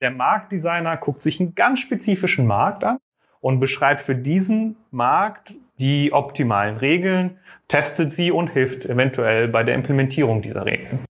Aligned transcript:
Der 0.00 0.12
Marktdesigner 0.12 0.96
guckt 0.96 1.20
sich 1.20 1.40
einen 1.40 1.56
ganz 1.56 1.80
spezifischen 1.80 2.46
Markt 2.46 2.84
an 2.84 2.98
und 3.40 3.58
beschreibt 3.58 4.00
für 4.00 4.14
diesen 4.14 4.76
Markt 4.92 5.56
die 5.80 6.12
optimalen 6.12 6.76
Regeln, 6.76 7.38
testet 7.66 8.12
sie 8.12 8.30
und 8.30 8.48
hilft 8.48 8.84
eventuell 8.84 9.48
bei 9.48 9.64
der 9.64 9.74
Implementierung 9.74 10.40
dieser 10.40 10.66
Regeln. 10.66 11.04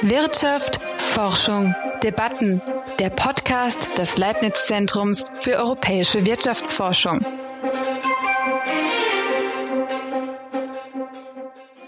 Wirtschaft, 0.00 0.80
Forschung, 0.98 1.74
Debatten. 2.02 2.62
Der 2.98 3.10
Podcast 3.10 3.90
des 3.98 4.16
Leibniz-Zentrums 4.16 5.30
für 5.40 5.56
europäische 5.56 6.24
Wirtschaftsforschung. 6.24 7.20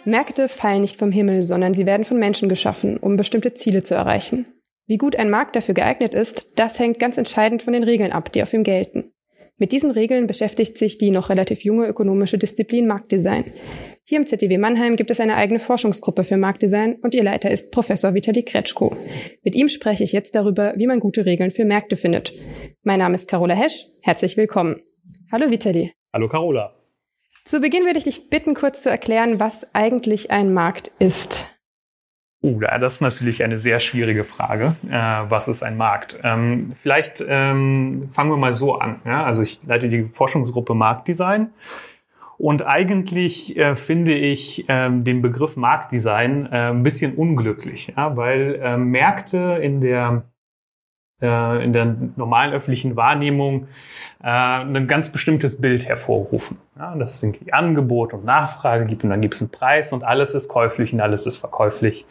Märkte 0.04 0.48
fallen 0.48 0.82
nicht 0.82 0.96
vom 0.96 1.12
Himmel, 1.12 1.42
sondern 1.42 1.74
sie 1.74 1.86
werden 1.86 2.04
von 2.04 2.18
Menschen 2.18 2.48
geschaffen, 2.48 2.96
um 2.96 3.16
bestimmte 3.16 3.54
Ziele 3.54 3.82
zu 3.82 3.94
erreichen. 3.94 4.46
Wie 4.86 4.98
gut 4.98 5.16
ein 5.16 5.30
Markt 5.30 5.56
dafür 5.56 5.74
geeignet 5.74 6.14
ist, 6.14 6.58
das 6.58 6.78
hängt 6.78 6.98
ganz 6.98 7.16
entscheidend 7.16 7.62
von 7.62 7.72
den 7.72 7.84
Regeln 7.84 8.12
ab, 8.12 8.30
die 8.32 8.42
auf 8.42 8.52
ihm 8.52 8.64
gelten. 8.64 9.12
Mit 9.56 9.72
diesen 9.72 9.92
Regeln 9.92 10.26
beschäftigt 10.26 10.76
sich 10.76 10.98
die 10.98 11.10
noch 11.10 11.30
relativ 11.30 11.64
junge 11.64 11.86
ökonomische 11.86 12.38
Disziplin 12.38 12.86
Marktdesign. 12.86 13.44
Hier 14.06 14.18
im 14.18 14.26
ZDW 14.26 14.58
Mannheim 14.58 14.96
gibt 14.96 15.10
es 15.10 15.20
eine 15.20 15.36
eigene 15.36 15.60
Forschungsgruppe 15.60 16.24
für 16.24 16.36
Marktdesign 16.36 16.96
und 17.02 17.14
ihr 17.14 17.22
Leiter 17.22 17.50
ist 17.50 17.70
Professor 17.70 18.12
Vitali 18.12 18.42
Kretschko. 18.42 18.94
Mit 19.42 19.54
ihm 19.54 19.68
spreche 19.68 20.04
ich 20.04 20.12
jetzt 20.12 20.34
darüber, 20.34 20.74
wie 20.76 20.86
man 20.86 21.00
gute 21.00 21.24
Regeln 21.24 21.50
für 21.50 21.64
Märkte 21.64 21.96
findet. 21.96 22.34
Mein 22.82 22.98
Name 22.98 23.14
ist 23.14 23.28
Carola 23.28 23.54
Hesch. 23.54 23.86
Herzlich 24.02 24.36
willkommen. 24.36 24.82
Hallo 25.32 25.50
Vitali. 25.50 25.92
Hallo 26.12 26.28
Carola. 26.28 26.83
Zu 27.46 27.60
Beginn 27.60 27.84
würde 27.84 27.98
ich 27.98 28.04
dich 28.04 28.30
bitten, 28.30 28.54
kurz 28.54 28.80
zu 28.80 28.90
erklären, 28.90 29.38
was 29.38 29.66
eigentlich 29.74 30.30
ein 30.30 30.54
Markt 30.54 30.90
ist. 30.98 31.54
Uh, 32.42 32.58
das 32.58 32.94
ist 32.94 33.00
natürlich 33.02 33.42
eine 33.42 33.58
sehr 33.58 33.80
schwierige 33.80 34.24
Frage. 34.24 34.76
Äh, 34.88 35.30
was 35.30 35.48
ist 35.48 35.62
ein 35.62 35.76
Markt? 35.76 36.18
Ähm, 36.22 36.72
vielleicht 36.80 37.22
ähm, 37.26 38.08
fangen 38.12 38.30
wir 38.30 38.38
mal 38.38 38.54
so 38.54 38.74
an. 38.76 39.02
Ja? 39.04 39.24
Also 39.24 39.42
ich 39.42 39.62
leite 39.64 39.90
die 39.90 40.04
Forschungsgruppe 40.04 40.74
Marktdesign. 40.74 41.50
Und 42.38 42.66
eigentlich 42.66 43.56
äh, 43.58 43.76
finde 43.76 44.14
ich 44.14 44.64
ähm, 44.68 45.04
den 45.04 45.20
Begriff 45.20 45.56
Marktdesign 45.56 46.46
äh, 46.46 46.70
ein 46.70 46.82
bisschen 46.82 47.14
unglücklich, 47.14 47.92
ja? 47.94 48.16
weil 48.16 48.58
äh, 48.62 48.78
Märkte 48.78 49.58
in 49.62 49.82
der 49.82 50.24
in 51.20 51.72
der 51.72 51.96
normalen 52.16 52.52
öffentlichen 52.52 52.96
Wahrnehmung 52.96 53.68
äh, 54.22 54.28
ein 54.28 54.88
ganz 54.88 55.10
bestimmtes 55.10 55.60
Bild 55.60 55.86
hervorrufen. 55.86 56.58
Ja, 56.76 56.94
das 56.96 57.20
sind 57.20 57.40
die 57.40 57.52
Angebot 57.52 58.12
und 58.12 58.24
Nachfrage 58.24 58.84
gibt 58.86 59.04
und 59.04 59.10
dann 59.10 59.20
gibt 59.20 59.34
es 59.34 59.40
einen 59.40 59.50
Preis 59.50 59.92
und 59.92 60.02
alles 60.02 60.34
ist 60.34 60.48
käuflich 60.48 60.92
und 60.92 61.00
alles 61.00 61.26
ist 61.26 61.38
verkäuflich. 61.38 62.04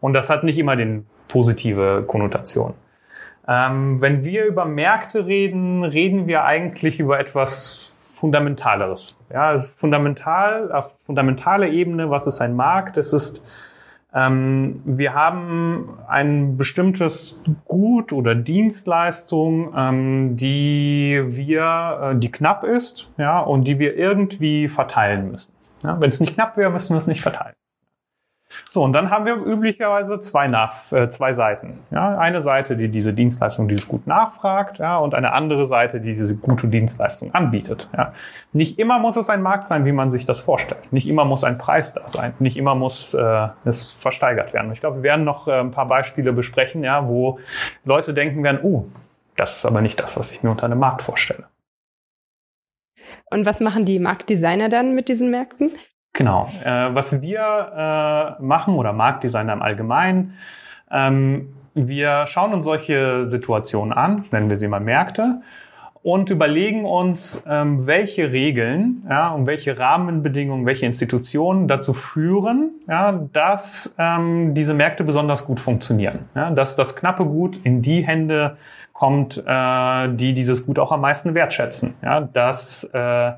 Und 0.00 0.12
das 0.12 0.30
hat 0.30 0.44
nicht 0.44 0.58
immer 0.58 0.76
den 0.76 1.06
positive 1.26 2.04
Konnotation. 2.06 2.74
Ähm, 3.48 4.00
wenn 4.00 4.24
wir 4.24 4.44
über 4.44 4.66
Märkte 4.66 5.26
reden, 5.26 5.82
reden 5.84 6.26
wir 6.26 6.44
eigentlich 6.44 7.00
über 7.00 7.18
etwas 7.18 7.96
Fundamentaleres. 8.14 9.18
Ja, 9.32 9.48
also 9.48 9.68
fundamental, 9.76 10.70
auf 10.70 10.94
fundamentaler 11.06 11.68
Ebene, 11.68 12.10
was 12.10 12.26
ist 12.26 12.40
ein 12.40 12.54
Markt? 12.54 12.98
Es 12.98 13.12
ist 13.14 13.42
ähm, 14.12 14.82
wir 14.84 15.14
haben 15.14 15.98
ein 16.08 16.56
bestimmtes 16.56 17.40
Gut 17.64 18.12
oder 18.12 18.34
Dienstleistung, 18.34 19.72
ähm, 19.76 20.36
die 20.36 21.22
wir, 21.28 22.12
äh, 22.14 22.18
die 22.18 22.30
knapp 22.30 22.64
ist, 22.64 23.12
ja, 23.18 23.38
und 23.40 23.68
die 23.68 23.78
wir 23.78 23.96
irgendwie 23.96 24.68
verteilen 24.68 25.30
müssen. 25.30 25.52
Ja, 25.84 26.00
Wenn 26.00 26.10
es 26.10 26.20
nicht 26.20 26.34
knapp 26.34 26.56
wäre, 26.56 26.70
müssen 26.70 26.94
wir 26.94 26.98
es 26.98 27.06
nicht 27.06 27.22
verteilen. 27.22 27.54
So, 28.68 28.82
und 28.82 28.92
dann 28.92 29.10
haben 29.10 29.26
wir 29.26 29.34
üblicherweise 29.34 30.20
zwei, 30.20 30.48
Nach 30.48 30.90
äh, 30.92 31.08
zwei 31.08 31.32
Seiten. 31.32 31.80
Ja, 31.90 32.18
eine 32.18 32.40
Seite, 32.40 32.76
die 32.76 32.88
diese 32.88 33.12
Dienstleistung, 33.12 33.68
dieses 33.68 33.88
Gut 33.88 34.06
nachfragt, 34.06 34.78
ja, 34.78 34.98
und 34.98 35.14
eine 35.14 35.32
andere 35.32 35.66
Seite, 35.66 36.00
die 36.00 36.12
diese 36.14 36.36
gute 36.36 36.68
Dienstleistung 36.68 37.34
anbietet. 37.34 37.88
Ja. 37.96 38.12
Nicht 38.52 38.78
immer 38.78 38.98
muss 38.98 39.16
es 39.16 39.30
ein 39.30 39.42
Markt 39.42 39.68
sein, 39.68 39.84
wie 39.84 39.92
man 39.92 40.10
sich 40.10 40.24
das 40.24 40.40
vorstellt. 40.40 40.92
Nicht 40.92 41.08
immer 41.08 41.24
muss 41.24 41.44
ein 41.44 41.58
Preis 41.58 41.92
da 41.92 42.08
sein. 42.08 42.34
Nicht 42.38 42.56
immer 42.56 42.74
muss 42.74 43.14
äh, 43.14 43.48
es 43.64 43.90
versteigert 43.90 44.52
werden. 44.52 44.72
Ich 44.72 44.80
glaube, 44.80 44.98
wir 44.98 45.02
werden 45.04 45.24
noch 45.24 45.48
äh, 45.48 45.60
ein 45.60 45.70
paar 45.70 45.86
Beispiele 45.86 46.32
besprechen, 46.32 46.82
ja, 46.84 47.06
wo 47.08 47.38
Leute 47.84 48.14
denken 48.14 48.42
werden, 48.42 48.60
oh, 48.62 48.86
das 49.36 49.58
ist 49.58 49.64
aber 49.64 49.80
nicht 49.80 50.00
das, 50.00 50.16
was 50.16 50.32
ich 50.32 50.42
mir 50.42 50.50
unter 50.50 50.64
einem 50.64 50.78
Markt 50.78 51.02
vorstelle. 51.02 51.44
Und 53.30 53.46
was 53.46 53.60
machen 53.60 53.84
die 53.84 53.98
Marktdesigner 53.98 54.68
dann 54.68 54.94
mit 54.94 55.08
diesen 55.08 55.30
Märkten? 55.30 55.70
Genau. 56.12 56.50
Äh, 56.64 56.94
was 56.94 57.22
wir 57.22 58.36
äh, 58.38 58.42
machen 58.42 58.74
oder 58.74 58.92
Marktdesigner 58.92 59.52
im 59.52 59.62
Allgemeinen, 59.62 60.34
ähm, 60.90 61.54
wir 61.74 62.26
schauen 62.26 62.52
uns 62.52 62.64
solche 62.64 63.26
Situationen 63.26 63.92
an, 63.92 64.24
nennen 64.32 64.48
wir 64.48 64.56
sie 64.56 64.68
mal 64.68 64.80
Märkte, 64.80 65.40
und 66.02 66.30
überlegen 66.30 66.86
uns, 66.86 67.42
ähm, 67.46 67.86
welche 67.86 68.32
Regeln 68.32 69.04
ja, 69.08 69.30
und 69.30 69.46
welche 69.46 69.78
Rahmenbedingungen, 69.78 70.64
welche 70.64 70.86
Institutionen 70.86 71.68
dazu 71.68 71.92
führen, 71.92 72.70
ja, 72.88 73.12
dass 73.32 73.94
ähm, 73.98 74.54
diese 74.54 74.72
Märkte 74.72 75.04
besonders 75.04 75.44
gut 75.44 75.60
funktionieren. 75.60 76.20
Ja, 76.34 76.50
dass 76.50 76.74
das 76.76 76.96
knappe 76.96 77.24
Gut 77.24 77.60
in 77.64 77.82
die 77.82 78.06
Hände 78.06 78.56
kommt, 79.00 79.42
äh, 79.46 80.08
die 80.14 80.34
dieses 80.34 80.66
Gut 80.66 80.78
auch 80.78 80.92
am 80.92 81.00
meisten 81.00 81.34
wertschätzen. 81.34 81.94
Ja, 82.02 82.20
dass 82.20 82.84
äh, 82.92 83.32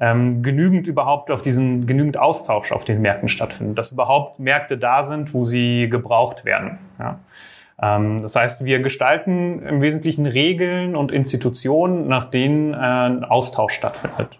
ähm, 0.00 0.44
genügend 0.44 0.86
überhaupt 0.86 1.32
auf 1.32 1.42
diesen, 1.42 1.84
genügend 1.88 2.16
Austausch 2.16 2.70
auf 2.70 2.84
den 2.84 3.02
Märkten 3.02 3.28
stattfindet, 3.28 3.76
dass 3.76 3.90
überhaupt 3.90 4.38
Märkte 4.38 4.78
da 4.78 5.02
sind, 5.02 5.34
wo 5.34 5.44
sie 5.44 5.88
gebraucht 5.90 6.44
werden. 6.44 6.78
Ja. 7.00 7.18
Ähm, 7.82 8.22
das 8.22 8.36
heißt, 8.36 8.64
wir 8.64 8.78
gestalten 8.78 9.66
im 9.66 9.82
Wesentlichen 9.82 10.26
Regeln 10.26 10.94
und 10.94 11.10
Institutionen, 11.10 12.06
nach 12.06 12.30
denen 12.30 12.72
äh, 12.72 12.76
ein 12.76 13.24
Austausch 13.24 13.74
stattfindet. 13.74 14.38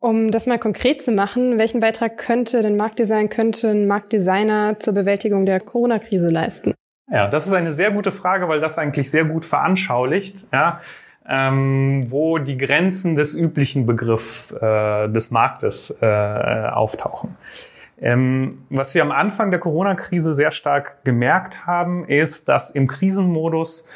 Um 0.00 0.32
das 0.32 0.48
mal 0.48 0.58
konkret 0.58 1.00
zu 1.00 1.12
machen, 1.12 1.58
welchen 1.58 1.78
Beitrag 1.78 2.18
könnte 2.18 2.60
denn 2.60 2.76
Marktdesign, 2.76 3.28
könnte 3.28 3.68
ein 3.68 3.86
Marktdesigner 3.86 4.80
zur 4.80 4.94
Bewältigung 4.94 5.46
der 5.46 5.60
Corona-Krise 5.60 6.28
leisten? 6.28 6.74
Ja, 7.10 7.28
das 7.28 7.46
ist 7.46 7.52
eine 7.52 7.72
sehr 7.72 7.90
gute 7.90 8.12
Frage, 8.12 8.48
weil 8.48 8.60
das 8.60 8.78
eigentlich 8.78 9.10
sehr 9.10 9.24
gut 9.24 9.44
veranschaulicht, 9.44 10.46
ja, 10.52 10.80
ähm, 11.28 12.06
wo 12.08 12.38
die 12.38 12.58
Grenzen 12.58 13.16
des 13.16 13.34
üblichen 13.34 13.86
Begriffs 13.86 14.52
äh, 14.52 15.08
des 15.08 15.30
Marktes 15.30 15.96
äh, 16.00 16.06
auftauchen. 16.06 17.36
Ähm, 18.00 18.64
was 18.68 18.94
wir 18.94 19.02
am 19.02 19.12
Anfang 19.12 19.50
der 19.50 19.60
Corona-Krise 19.60 20.34
sehr 20.34 20.50
stark 20.50 21.04
gemerkt 21.04 21.66
haben, 21.66 22.04
ist, 22.08 22.48
dass 22.48 22.72
im 22.72 22.88
Krisenmodus 22.88 23.86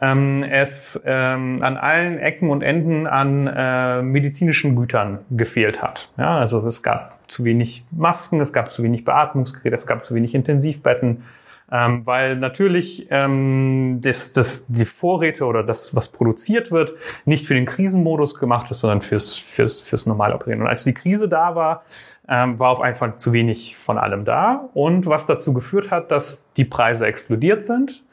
ähm, 0.00 0.42
es 0.42 1.00
ähm, 1.04 1.58
an 1.60 1.76
allen 1.76 2.18
Ecken 2.18 2.48
und 2.48 2.62
Enden 2.62 3.06
an 3.06 3.46
äh, 3.46 4.00
medizinischen 4.00 4.76
Gütern 4.76 5.18
gefehlt 5.30 5.82
hat. 5.82 6.10
Ja, 6.16 6.38
also 6.38 6.66
es 6.66 6.82
gab 6.82 7.18
zu 7.28 7.44
wenig 7.44 7.84
Masken, 7.90 8.40
es 8.40 8.54
gab 8.54 8.70
zu 8.70 8.82
wenig 8.82 9.04
Beatmungsgeräte, 9.04 9.76
es 9.76 9.86
gab 9.86 10.06
zu 10.06 10.14
wenig 10.14 10.34
Intensivbetten, 10.34 11.24
ähm, 11.72 12.04
weil 12.04 12.36
natürlich 12.36 13.06
ähm, 13.10 14.00
das, 14.02 14.32
das, 14.32 14.64
die 14.68 14.84
Vorräte 14.84 15.44
oder 15.44 15.62
das, 15.62 15.94
was 15.94 16.08
produziert 16.08 16.70
wird, 16.70 16.94
nicht 17.24 17.46
für 17.46 17.54
den 17.54 17.66
Krisenmodus 17.66 18.34
gemacht 18.34 18.70
ist, 18.70 18.80
sondern 18.80 19.00
fürs, 19.00 19.34
fürs, 19.34 19.80
fürs 19.80 20.06
normale 20.06 20.34
Operieren. 20.34 20.62
Und 20.62 20.68
als 20.68 20.84
die 20.84 20.94
Krise 20.94 21.28
da 21.28 21.54
war, 21.54 21.84
ähm, 22.28 22.58
war 22.58 22.70
auf 22.70 22.80
einfach 22.80 23.16
zu 23.16 23.32
wenig 23.32 23.76
von 23.76 23.98
allem 23.98 24.24
da. 24.24 24.68
Und 24.74 25.06
was 25.06 25.26
dazu 25.26 25.52
geführt 25.52 25.90
hat, 25.90 26.10
dass 26.10 26.48
die 26.56 26.64
Preise 26.64 27.06
explodiert 27.06 27.62
sind, 27.62 28.04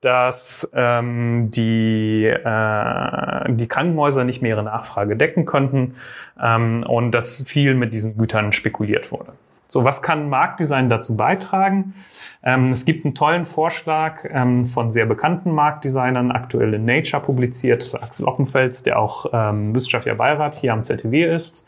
dass 0.00 0.68
ähm, 0.74 1.50
die, 1.50 2.26
äh, 2.26 3.52
die 3.52 3.68
Krankenhäuser 3.68 4.24
nicht 4.24 4.42
mehr 4.42 4.50
ihre 4.50 4.62
Nachfrage 4.62 5.16
decken 5.16 5.46
konnten 5.46 5.96
ähm, 6.40 6.84
und 6.86 7.12
dass 7.12 7.42
viel 7.42 7.74
mit 7.74 7.92
diesen 7.94 8.16
Gütern 8.16 8.52
spekuliert 8.52 9.10
wurde. 9.10 9.32
So, 9.74 9.82
was 9.82 10.02
kann 10.02 10.28
Marktdesign 10.28 10.88
dazu 10.88 11.16
beitragen? 11.16 11.94
Ähm, 12.44 12.70
es 12.70 12.84
gibt 12.84 13.04
einen 13.04 13.16
tollen 13.16 13.44
Vorschlag 13.44 14.24
ähm, 14.30 14.66
von 14.66 14.92
sehr 14.92 15.04
bekannten 15.04 15.50
Marktdesignern, 15.50 16.30
aktuell 16.30 16.74
in 16.74 16.84
Nature 16.84 17.20
publiziert, 17.20 17.82
das 17.82 17.88
ist 17.88 17.94
Axel 17.96 18.28
Ockenfels, 18.28 18.84
der 18.84 19.00
auch 19.00 19.26
ähm, 19.32 19.74
wissenschaftlicher 19.74 20.14
Beirat 20.14 20.54
hier 20.54 20.72
am 20.72 20.84
ZTW 20.84 21.24
ist. 21.24 21.66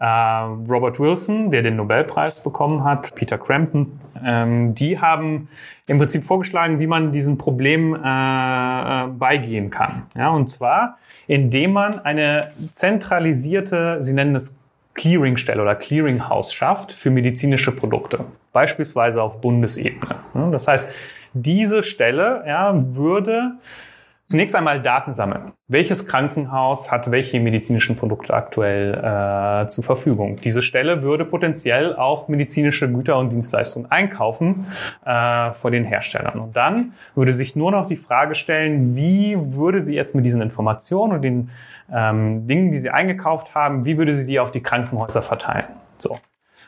Äh, 0.00 0.04
Robert 0.04 0.98
Wilson, 0.98 1.52
der 1.52 1.62
den 1.62 1.76
Nobelpreis 1.76 2.42
bekommen 2.42 2.82
hat, 2.82 3.14
Peter 3.14 3.38
Crampton, 3.38 4.00
ähm, 4.20 4.74
die 4.74 5.00
haben 5.00 5.46
im 5.86 5.98
Prinzip 5.98 6.24
vorgeschlagen, 6.24 6.80
wie 6.80 6.88
man 6.88 7.12
diesem 7.12 7.38
Problem 7.38 7.94
äh, 7.94 7.98
äh 7.98 9.06
beigehen 9.16 9.70
kann. 9.70 10.06
Ja, 10.16 10.30
und 10.30 10.50
zwar, 10.50 10.98
indem 11.28 11.74
man 11.74 12.00
eine 12.00 12.50
zentralisierte, 12.72 13.98
sie 14.00 14.12
nennen 14.12 14.34
es 14.34 14.56
Clearingstelle 14.94 15.60
oder 15.60 15.74
Clearinghouse 15.74 16.52
schafft 16.52 16.92
für 16.92 17.10
medizinische 17.10 17.72
Produkte, 17.72 18.24
beispielsweise 18.52 19.22
auf 19.22 19.40
Bundesebene. 19.40 20.16
Das 20.52 20.68
heißt, 20.68 20.88
diese 21.32 21.82
Stelle 21.82 22.44
ja, 22.46 22.72
würde 22.74 23.58
Zunächst 24.26 24.56
einmal 24.56 24.80
Daten 24.80 25.12
sammeln. 25.12 25.52
Welches 25.68 26.06
Krankenhaus 26.06 26.90
hat 26.90 27.10
welche 27.10 27.38
medizinischen 27.40 27.94
Produkte 27.94 28.32
aktuell 28.32 28.94
äh, 28.94 29.68
zur 29.68 29.84
Verfügung? 29.84 30.36
Diese 30.42 30.62
Stelle 30.62 31.02
würde 31.02 31.26
potenziell 31.26 31.94
auch 31.94 32.26
medizinische 32.28 32.90
Güter 32.90 33.18
und 33.18 33.30
Dienstleistungen 33.30 33.90
einkaufen 33.90 34.66
äh, 35.04 35.52
von 35.52 35.72
den 35.72 35.84
Herstellern. 35.84 36.40
Und 36.40 36.56
dann 36.56 36.94
würde 37.14 37.32
sich 37.32 37.54
nur 37.54 37.70
noch 37.70 37.86
die 37.86 37.96
Frage 37.96 38.34
stellen, 38.34 38.96
wie 38.96 39.36
würde 39.38 39.82
sie 39.82 39.94
jetzt 39.94 40.14
mit 40.14 40.24
diesen 40.24 40.40
Informationen 40.40 41.12
und 41.12 41.22
den 41.22 41.50
ähm, 41.92 42.46
Dingen, 42.46 42.72
die 42.72 42.78
sie 42.78 42.90
eingekauft 42.90 43.54
haben, 43.54 43.84
wie 43.84 43.98
würde 43.98 44.12
sie 44.12 44.26
die 44.26 44.40
auf 44.40 44.50
die 44.50 44.62
Krankenhäuser 44.62 45.22
verteilen? 45.22 45.66
So. 45.98 46.18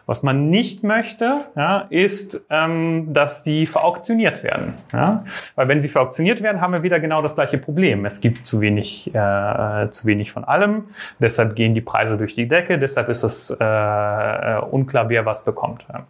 Was 0.07 0.23
man 0.23 0.51
nicht 0.51 0.85
möchte, 0.85 1.47
ja, 1.57 1.87
ist, 1.91 2.47
ähm, 2.49 3.13
dass 3.13 3.43
die 3.43 3.67
verauktioniert 3.67 4.45
werden. 4.45 4.75
Ja? 4.93 5.25
Weil 5.57 5.67
wenn 5.67 5.81
sie 5.81 5.89
verauktioniert 5.89 6.43
werden, 6.45 6.61
haben 6.61 6.73
wir 6.73 6.85
wieder 6.85 7.01
genau 7.01 7.23
das 7.23 7.35
gleiche 7.35 7.59
Problem. 7.59 8.05
Es 8.05 8.21
gibt 8.21 8.47
zu 8.47 8.61
wenig, 8.61 9.13
äh, 9.13 9.91
zu 9.91 10.07
wenig 10.07 10.31
von 10.31 10.45
allem. 10.45 10.91
Deshalb 11.19 11.57
gehen 11.57 11.75
die 11.75 11.81
Preise 11.81 12.19
durch 12.19 12.37
die 12.37 12.47
Decke. 12.47 12.79
Deshalb 12.79 13.09
ist 13.09 13.25
es 13.25 13.51
äh, 13.51 13.65
äh 13.65 14.61
unklar, 14.61 15.09
wer 15.09 15.27
was 15.27 15.45
bekommt. 15.45 15.85
Ja? 15.93 16.07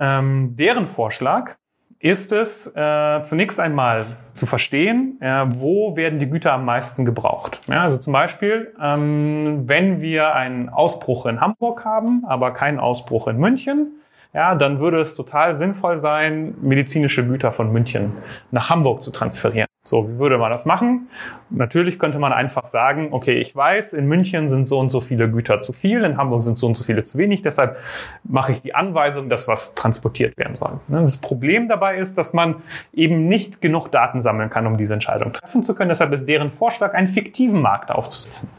Ähm, 0.00 0.56
deren 0.56 0.86
Vorschlag 0.86 1.56
ist 2.00 2.32
es 2.32 2.66
äh, 2.74 3.22
zunächst 3.22 3.58
einmal 3.58 4.18
zu 4.32 4.46
verstehen, 4.46 5.18
äh, 5.20 5.44
wo 5.48 5.96
werden 5.96 6.18
die 6.18 6.30
Güter 6.30 6.52
am 6.52 6.64
meisten 6.64 7.04
gebraucht. 7.04 7.60
Ja, 7.66 7.82
also 7.82 7.98
zum 7.98 8.12
Beispiel, 8.12 8.72
ähm, 8.80 9.64
wenn 9.66 10.00
wir 10.00 10.34
einen 10.34 10.68
Ausbruch 10.68 11.26
in 11.26 11.40
Hamburg 11.40 11.84
haben, 11.84 12.24
aber 12.26 12.52
keinen 12.52 12.78
Ausbruch 12.78 13.26
in 13.26 13.38
München, 13.38 14.00
ja, 14.32 14.54
dann 14.54 14.78
würde 14.78 15.00
es 15.00 15.14
total 15.14 15.54
sinnvoll 15.54 15.96
sein, 15.96 16.54
medizinische 16.60 17.26
Güter 17.26 17.50
von 17.50 17.72
München 17.72 18.12
nach 18.50 18.70
Hamburg 18.70 19.02
zu 19.02 19.10
transferieren. 19.10 19.68
So, 19.88 20.06
wie 20.06 20.18
würde 20.18 20.36
man 20.36 20.50
das 20.50 20.66
machen? 20.66 21.08
Natürlich 21.48 21.98
könnte 21.98 22.18
man 22.18 22.30
einfach 22.30 22.66
sagen, 22.66 23.08
okay, 23.12 23.38
ich 23.38 23.56
weiß, 23.56 23.94
in 23.94 24.06
München 24.06 24.50
sind 24.50 24.68
so 24.68 24.78
und 24.78 24.90
so 24.90 25.00
viele 25.00 25.30
Güter 25.30 25.60
zu 25.60 25.72
viel, 25.72 26.04
in 26.04 26.18
Hamburg 26.18 26.42
sind 26.42 26.58
so 26.58 26.66
und 26.66 26.76
so 26.76 26.84
viele 26.84 27.04
zu 27.04 27.16
wenig, 27.16 27.40
deshalb 27.40 27.78
mache 28.22 28.52
ich 28.52 28.60
die 28.60 28.74
Anweisung, 28.74 29.30
dass 29.30 29.48
was 29.48 29.74
transportiert 29.74 30.36
werden 30.36 30.54
soll. 30.54 30.78
Ne, 30.88 31.00
das 31.00 31.16
Problem 31.16 31.68
dabei 31.68 31.96
ist, 31.96 32.18
dass 32.18 32.34
man 32.34 32.56
eben 32.92 33.28
nicht 33.28 33.62
genug 33.62 33.88
Daten 33.88 34.20
sammeln 34.20 34.50
kann, 34.50 34.66
um 34.66 34.76
diese 34.76 34.92
Entscheidung 34.92 35.32
treffen 35.32 35.62
zu 35.62 35.74
können. 35.74 35.88
Deshalb 35.88 36.12
ist 36.12 36.26
deren 36.28 36.50
Vorschlag, 36.50 36.92
einen 36.92 37.08
fiktiven 37.08 37.62
Markt 37.62 37.90
aufzusetzen. 37.90 38.50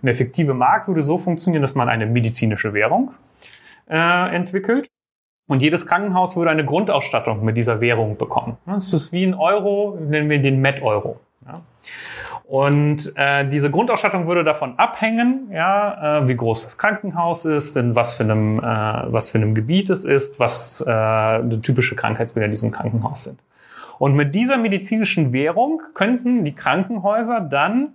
Und 0.00 0.06
der 0.06 0.14
fiktive 0.14 0.54
Markt 0.54 0.86
würde 0.86 1.02
so 1.02 1.18
funktionieren, 1.18 1.62
dass 1.62 1.74
man 1.74 1.88
eine 1.88 2.06
medizinische 2.06 2.72
Währung 2.74 3.12
äh, 3.90 4.34
entwickelt 4.36 4.88
und 5.48 5.62
jedes 5.62 5.86
Krankenhaus 5.86 6.36
würde 6.36 6.50
eine 6.50 6.64
Grundausstattung 6.64 7.44
mit 7.44 7.56
dieser 7.56 7.80
Währung 7.80 8.16
bekommen. 8.16 8.56
Das 8.66 8.92
ist 8.92 9.12
wie 9.12 9.24
ein 9.24 9.34
Euro, 9.34 9.96
nennen 10.00 10.28
wir 10.28 10.40
den 10.40 10.60
Met-Euro. 10.60 11.20
Und 12.48 13.12
äh, 13.16 13.48
diese 13.48 13.70
Grundausstattung 13.72 14.28
würde 14.28 14.44
davon 14.44 14.78
abhängen, 14.78 15.48
ja, 15.52 16.20
äh, 16.20 16.28
wie 16.28 16.36
groß 16.36 16.62
das 16.64 16.78
Krankenhaus 16.78 17.44
ist, 17.44 17.76
in 17.76 17.96
was 17.96 18.14
für 18.14 18.22
einem, 18.22 18.60
äh, 18.60 18.62
was 18.62 19.30
für 19.30 19.38
einem 19.38 19.54
Gebiet 19.54 19.90
es 19.90 20.04
ist, 20.04 20.38
was 20.38 20.80
äh, 20.80 21.58
typische 21.58 21.96
Krankheitsbilder 21.96 22.46
in 22.46 22.52
diesem 22.52 22.70
Krankenhaus 22.70 23.24
sind. 23.24 23.40
Und 23.98 24.14
mit 24.14 24.34
dieser 24.34 24.58
medizinischen 24.58 25.32
Währung 25.32 25.82
könnten 25.94 26.44
die 26.44 26.54
Krankenhäuser 26.54 27.40
dann 27.40 27.94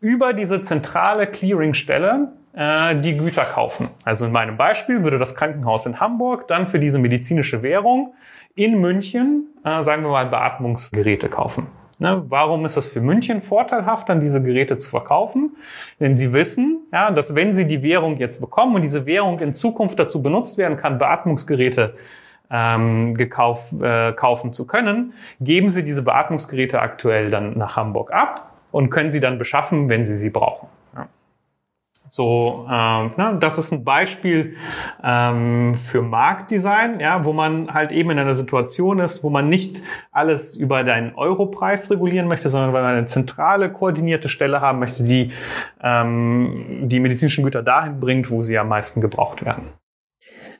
über 0.00 0.34
diese 0.34 0.60
zentrale 0.60 1.26
Clearingstelle 1.26 2.28
die 2.52 3.16
Güter 3.16 3.44
kaufen. 3.44 3.90
Also 4.04 4.26
in 4.26 4.32
meinem 4.32 4.56
Beispiel 4.56 5.04
würde 5.04 5.20
das 5.20 5.36
Krankenhaus 5.36 5.86
in 5.86 6.00
Hamburg 6.00 6.48
dann 6.48 6.66
für 6.66 6.80
diese 6.80 6.98
medizinische 6.98 7.62
Währung 7.62 8.12
in 8.54 8.80
München, 8.80 9.46
äh, 9.64 9.82
sagen 9.82 10.02
wir 10.02 10.10
mal, 10.10 10.26
Beatmungsgeräte 10.26 11.28
kaufen. 11.28 11.68
Ne, 11.98 12.24
warum 12.28 12.64
ist 12.64 12.78
es 12.78 12.88
für 12.88 13.02
München 13.02 13.42
vorteilhaft, 13.42 14.08
dann 14.08 14.20
diese 14.20 14.42
Geräte 14.42 14.78
zu 14.78 14.88
verkaufen? 14.88 15.56
Denn 16.00 16.16
sie 16.16 16.32
wissen, 16.32 16.80
ja, 16.92 17.10
dass 17.10 17.34
wenn 17.34 17.54
sie 17.54 17.66
die 17.66 17.82
Währung 17.82 18.16
jetzt 18.16 18.40
bekommen 18.40 18.74
und 18.74 18.82
diese 18.82 19.04
Währung 19.04 19.38
in 19.40 19.52
Zukunft 19.52 19.98
dazu 19.98 20.22
benutzt 20.22 20.56
werden 20.56 20.78
kann, 20.78 20.98
Beatmungsgeräte 20.98 21.94
ähm, 22.50 23.14
gekauft, 23.16 23.74
äh, 23.82 24.12
kaufen 24.12 24.54
zu 24.54 24.66
können, 24.66 25.12
geben 25.42 25.68
sie 25.68 25.84
diese 25.84 26.02
Beatmungsgeräte 26.02 26.80
aktuell 26.80 27.28
dann 27.28 27.58
nach 27.58 27.76
Hamburg 27.76 28.14
ab 28.14 28.50
und 28.72 28.88
können 28.88 29.10
sie 29.10 29.20
dann 29.20 29.38
beschaffen, 29.38 29.90
wenn 29.90 30.06
sie 30.06 30.14
sie 30.14 30.30
brauchen. 30.30 30.68
So, 32.12 32.66
ähm, 32.68 33.12
na, 33.16 33.36
das 33.40 33.56
ist 33.56 33.70
ein 33.70 33.84
Beispiel 33.84 34.56
ähm, 35.00 35.76
für 35.76 36.02
Marktdesign, 36.02 36.98
ja, 36.98 37.24
wo 37.24 37.32
man 37.32 37.72
halt 37.72 37.92
eben 37.92 38.10
in 38.10 38.18
einer 38.18 38.34
Situation 38.34 38.98
ist, 38.98 39.22
wo 39.22 39.30
man 39.30 39.48
nicht 39.48 39.80
alles 40.10 40.56
über 40.56 40.82
deinen 40.82 41.14
Europreis 41.14 41.88
regulieren 41.88 42.26
möchte, 42.26 42.48
sondern 42.48 42.72
weil 42.72 42.82
man 42.82 42.96
eine 42.96 43.06
zentrale 43.06 43.70
koordinierte 43.70 44.28
Stelle 44.28 44.60
haben 44.60 44.80
möchte, 44.80 45.04
die 45.04 45.30
ähm, 45.80 46.80
die 46.88 46.98
medizinischen 46.98 47.44
Güter 47.44 47.62
dahin 47.62 48.00
bringt, 48.00 48.28
wo 48.28 48.42
sie 48.42 48.58
am 48.58 48.66
meisten 48.66 49.00
gebraucht 49.00 49.44
werden. 49.44 49.68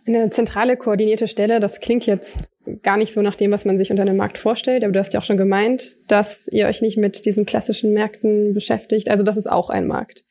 Eine 0.07 0.31
zentrale 0.31 0.77
koordinierte 0.77 1.27
Stelle, 1.27 1.59
das 1.59 1.81
klingt 1.81 2.07
jetzt 2.07 2.49
gar 2.83 2.97
nicht 2.97 3.13
so 3.13 3.23
nach 3.23 3.35
dem, 3.35 3.51
was 3.51 3.65
man 3.65 3.77
sich 3.77 3.91
unter 3.91 4.03
einem 4.03 4.17
Markt 4.17 4.39
vorstellt, 4.39 4.85
aber 4.85 4.93
du 4.93 5.01
hast 5.01 5.15
ja 5.15 5.21
auch 5.21 5.25
schon 5.25 5.37
gemeint, 5.37 5.97
dass 6.07 6.47
ihr 6.47 6.69
euch 6.69 6.81
nicht 6.81 6.97
mit 6.97 7.25
diesen 7.25 7.45
klassischen 7.45 7.93
Märkten 7.93 8.53
beschäftigt. 8.55 9.11
Also 9.11 9.25
das 9.25 9.37
ist 9.37 9.51
auch 9.51 9.69
ein 9.69 9.89
Markt. 9.89 10.23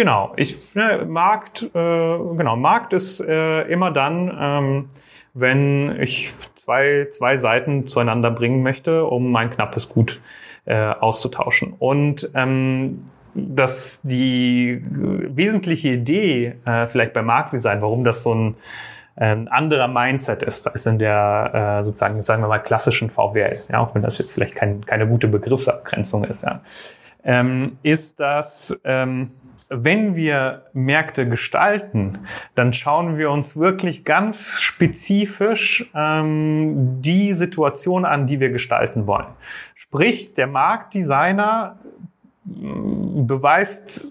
Genau, 0.00 0.32
ich 0.36 0.74
ne, 0.74 1.04
Markt, 1.06 1.60
äh, 1.60 1.68
genau, 1.74 2.56
Markt 2.56 2.94
ist 2.94 3.20
äh, 3.20 3.64
immer 3.64 3.90
dann, 3.90 4.34
ähm, 4.40 4.88
wenn 5.34 6.00
ich 6.00 6.32
zwei, 6.54 7.08
zwei 7.10 7.36
Seiten 7.36 7.86
zueinander 7.86 8.30
bringen 8.30 8.62
möchte, 8.62 9.04
um 9.04 9.30
mein 9.30 9.50
knappes 9.50 9.90
Gut 9.90 10.22
äh, 10.64 10.74
auszutauschen. 10.74 11.74
Und 11.78 12.30
ähm, 12.34 13.10
dass 13.34 14.00
die 14.02 14.80
wesentliche 14.82 15.88
Idee 15.88 16.54
äh, 16.64 16.86
vielleicht 16.86 17.12
beim 17.12 17.26
Marktdesign, 17.26 17.82
warum 17.82 18.02
das 18.02 18.22
so 18.22 18.34
ein 18.34 18.54
ein 19.16 19.48
anderer 19.48 19.88
Mindset 19.88 20.42
ist 20.42 20.66
als 20.66 20.86
in 20.86 20.98
der 20.98 21.80
äh, 21.82 21.84
sozusagen, 21.84 22.22
sagen 22.22 22.42
wir 22.42 22.48
mal, 22.48 22.60
klassischen 22.60 23.10
VWL, 23.10 23.60
ja, 23.70 23.80
auch 23.80 23.94
wenn 23.94 24.00
das 24.00 24.16
jetzt 24.16 24.32
vielleicht 24.32 24.54
kein, 24.54 24.86
keine 24.86 25.06
gute 25.06 25.28
Begriffsabgrenzung 25.28 26.24
ist, 26.24 26.44
ja, 26.44 26.62
ähm, 27.22 27.76
ist, 27.82 28.18
dass 28.18 28.80
ähm, 28.84 29.32
wenn 29.70 30.16
wir 30.16 30.66
Märkte 30.72 31.28
gestalten, 31.28 32.18
dann 32.56 32.72
schauen 32.72 33.16
wir 33.16 33.30
uns 33.30 33.56
wirklich 33.56 34.04
ganz 34.04 34.60
spezifisch 34.60 35.88
ähm, 35.94 37.00
die 37.00 37.32
Situation 37.32 38.04
an, 38.04 38.26
die 38.26 38.40
wir 38.40 38.50
gestalten 38.50 39.06
wollen. 39.06 39.28
Sprich, 39.76 40.34
der 40.34 40.48
Marktdesigner 40.48 41.78
mm, 42.44 43.26
beweist 43.28 44.06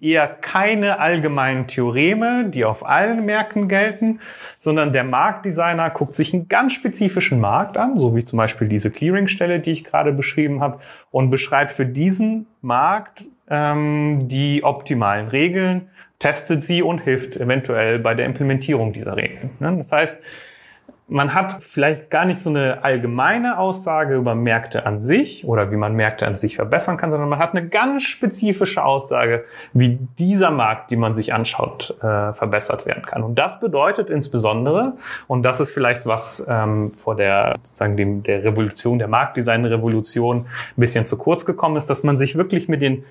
eher 0.00 0.26
keine 0.26 0.98
allgemeinen 0.98 1.68
Theoreme, 1.68 2.46
die 2.48 2.64
auf 2.64 2.84
allen 2.84 3.24
Märkten 3.26 3.68
gelten, 3.68 4.20
sondern 4.58 4.92
der 4.92 5.04
Marktdesigner 5.04 5.90
guckt 5.90 6.16
sich 6.16 6.34
einen 6.34 6.48
ganz 6.48 6.72
spezifischen 6.72 7.38
Markt 7.38 7.76
an, 7.76 7.98
so 7.98 8.16
wie 8.16 8.24
zum 8.24 8.38
Beispiel 8.38 8.68
diese 8.68 8.90
Clearingstelle, 8.90 9.60
die 9.60 9.72
ich 9.72 9.84
gerade 9.84 10.12
beschrieben 10.12 10.62
habe, 10.62 10.80
und 11.12 11.30
beschreibt 11.30 11.72
für 11.72 11.86
diesen 11.86 12.46
Markt 12.60 13.26
ähm, 13.48 14.18
die 14.22 14.64
optimalen 14.64 15.28
Regeln, 15.28 15.88
testet 16.18 16.62
sie 16.64 16.82
und 16.82 17.00
hilft 17.00 17.36
eventuell 17.36 17.98
bei 17.98 18.14
der 18.14 18.26
Implementierung 18.26 18.92
dieser 18.92 19.16
Regeln. 19.16 19.50
Ne? 19.60 19.76
Das 19.78 19.92
heißt, 19.92 20.22
man 21.08 21.34
hat 21.34 21.58
vielleicht 21.62 22.10
gar 22.10 22.24
nicht 22.24 22.40
so 22.40 22.50
eine 22.50 22.82
allgemeine 22.82 23.58
Aussage 23.58 24.16
über 24.16 24.34
Märkte 24.34 24.86
an 24.86 25.00
sich 25.00 25.44
oder 25.44 25.70
wie 25.70 25.76
man 25.76 25.94
Märkte 25.94 26.26
an 26.26 26.34
sich 26.34 26.56
verbessern 26.56 26.96
kann, 26.96 27.12
sondern 27.12 27.28
man 27.28 27.38
hat 27.38 27.54
eine 27.54 27.68
ganz 27.68 28.02
spezifische 28.02 28.84
Aussage, 28.84 29.44
wie 29.72 30.00
dieser 30.18 30.50
Markt, 30.50 30.90
die 30.90 30.96
man 30.96 31.14
sich 31.14 31.32
anschaut, 31.32 31.96
äh, 32.02 32.32
verbessert 32.32 32.86
werden 32.86 33.04
kann. 33.06 33.22
Und 33.22 33.36
das 33.36 33.60
bedeutet 33.60 34.10
insbesondere, 34.10 34.94
und 35.28 35.44
das 35.44 35.60
ist 35.60 35.72
vielleicht 35.72 36.06
was 36.06 36.44
ähm, 36.48 36.92
vor 36.94 37.14
der, 37.14 37.54
sozusagen 37.62 37.96
dem, 37.96 38.22
der 38.24 38.42
Revolution, 38.42 38.98
der 38.98 39.08
Marktdesign-Revolution 39.08 40.38
ein 40.38 40.46
bisschen 40.80 41.06
zu 41.06 41.16
kurz 41.16 41.46
gekommen 41.46 41.76
ist, 41.76 41.86
dass 41.86 42.02
man 42.02 42.16
sich 42.16 42.36
wirklich 42.36 42.68
mit 42.68 42.82
den 42.82 43.04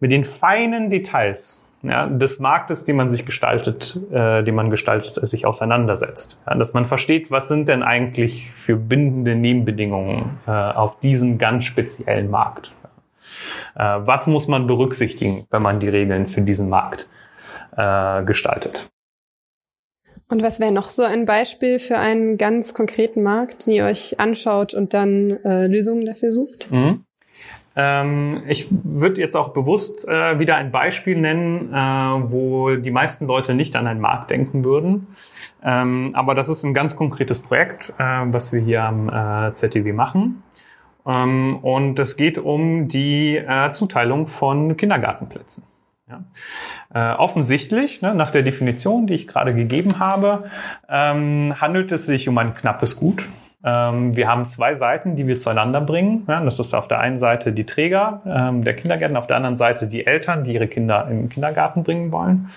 mit 0.00 0.12
den 0.12 0.24
feinen 0.24 0.90
Details 0.90 1.60
ja, 1.82 2.06
des 2.06 2.40
Marktes, 2.40 2.84
den 2.84 2.96
man 2.96 3.08
sich 3.08 3.24
gestaltet, 3.24 3.98
äh, 4.10 4.42
den 4.42 4.54
man 4.54 4.70
gestaltet, 4.70 5.14
sich 5.14 5.46
auseinandersetzt. 5.46 6.40
Ja, 6.46 6.54
dass 6.54 6.74
man 6.74 6.84
versteht, 6.84 7.30
was 7.30 7.48
sind 7.48 7.68
denn 7.68 7.82
eigentlich 7.82 8.50
für 8.50 8.76
bindende 8.76 9.34
Nebenbedingungen 9.34 10.38
äh, 10.46 10.50
auf 10.50 10.98
diesem 11.00 11.38
ganz 11.38 11.64
speziellen 11.64 12.30
Markt. 12.30 12.72
Äh, 13.76 13.82
was 14.00 14.26
muss 14.26 14.48
man 14.48 14.66
berücksichtigen, 14.66 15.46
wenn 15.50 15.62
man 15.62 15.78
die 15.78 15.88
Regeln 15.88 16.26
für 16.26 16.42
diesen 16.42 16.68
Markt 16.68 17.08
äh, 17.76 18.24
gestaltet? 18.24 18.88
Und 20.30 20.42
was 20.42 20.60
wäre 20.60 20.72
noch 20.72 20.90
so 20.90 21.02
ein 21.02 21.24
Beispiel 21.24 21.78
für 21.78 21.96
einen 21.96 22.36
ganz 22.36 22.74
konkreten 22.74 23.22
Markt, 23.22 23.66
den 23.66 23.74
ihr 23.74 23.84
euch 23.84 24.20
anschaut 24.20 24.74
und 24.74 24.92
dann 24.92 25.42
äh, 25.44 25.66
Lösungen 25.66 26.04
dafür 26.04 26.32
sucht? 26.32 26.70
Mhm. 26.70 27.04
Ähm, 27.80 28.42
ich 28.48 28.66
würde 28.70 29.20
jetzt 29.20 29.36
auch 29.36 29.50
bewusst 29.50 30.06
äh, 30.08 30.40
wieder 30.40 30.56
ein 30.56 30.72
Beispiel 30.72 31.16
nennen, 31.16 31.72
äh, 31.72 31.76
wo 31.76 32.74
die 32.74 32.90
meisten 32.90 33.26
Leute 33.26 33.54
nicht 33.54 33.76
an 33.76 33.86
einen 33.86 34.00
Markt 34.00 34.30
denken 34.30 34.64
würden. 34.64 35.06
Ähm, 35.62 36.10
aber 36.14 36.34
das 36.34 36.48
ist 36.48 36.64
ein 36.64 36.74
ganz 36.74 36.96
konkretes 36.96 37.38
Projekt, 37.38 37.94
äh, 37.98 38.02
was 38.02 38.52
wir 38.52 38.60
hier 38.60 38.82
am 38.82 39.54
ZTW 39.54 39.92
machen. 39.92 40.42
Ähm, 41.06 41.58
und 41.62 41.98
es 42.00 42.16
geht 42.16 42.38
um 42.38 42.88
die 42.88 43.36
äh, 43.36 43.72
Zuteilung 43.72 44.26
von 44.26 44.76
Kindergartenplätzen. 44.76 45.62
Ja. 46.08 46.24
Äh, 46.94 47.16
offensichtlich, 47.16 48.02
ne, 48.02 48.14
nach 48.14 48.30
der 48.30 48.42
Definition, 48.42 49.06
die 49.06 49.14
ich 49.14 49.28
gerade 49.28 49.54
gegeben 49.54 49.98
habe, 49.98 50.50
ähm, 50.88 51.54
handelt 51.60 51.92
es 51.92 52.06
sich 52.06 52.28
um 52.28 52.38
ein 52.38 52.54
knappes 52.54 52.96
Gut. 52.96 53.28
Ähm, 53.64 54.16
wir 54.16 54.28
haben 54.28 54.48
zwei 54.48 54.74
Seiten, 54.74 55.16
die 55.16 55.26
wir 55.26 55.38
zueinander 55.38 55.80
bringen. 55.80 56.24
Ja, 56.28 56.42
das 56.42 56.58
ist 56.58 56.74
auf 56.74 56.88
der 56.88 57.00
einen 57.00 57.18
Seite 57.18 57.52
die 57.52 57.66
Träger 57.66 58.22
ähm, 58.26 58.64
der 58.64 58.76
Kindergärten, 58.76 59.16
auf 59.16 59.26
der 59.26 59.36
anderen 59.36 59.56
Seite 59.56 59.86
die 59.86 60.06
Eltern, 60.06 60.44
die 60.44 60.54
ihre 60.54 60.68
Kinder 60.68 61.08
in 61.10 61.22
den 61.22 61.28
Kindergarten 61.28 61.82
bringen 61.82 62.12
wollen. 62.12 62.50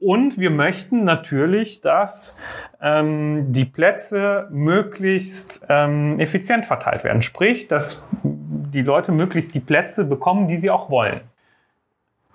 Und 0.00 0.38
wir 0.38 0.50
möchten 0.50 1.04
natürlich, 1.04 1.80
dass 1.80 2.38
ähm, 2.80 3.52
die 3.52 3.64
Plätze 3.64 4.48
möglichst 4.50 5.64
ähm, 5.68 6.18
effizient 6.18 6.66
verteilt 6.66 7.04
werden. 7.04 7.22
Sprich, 7.22 7.68
dass 7.68 8.02
die 8.22 8.82
Leute 8.82 9.12
möglichst 9.12 9.54
die 9.54 9.60
Plätze 9.60 10.04
bekommen, 10.04 10.48
die 10.48 10.56
sie 10.56 10.70
auch 10.70 10.90
wollen. 10.90 11.20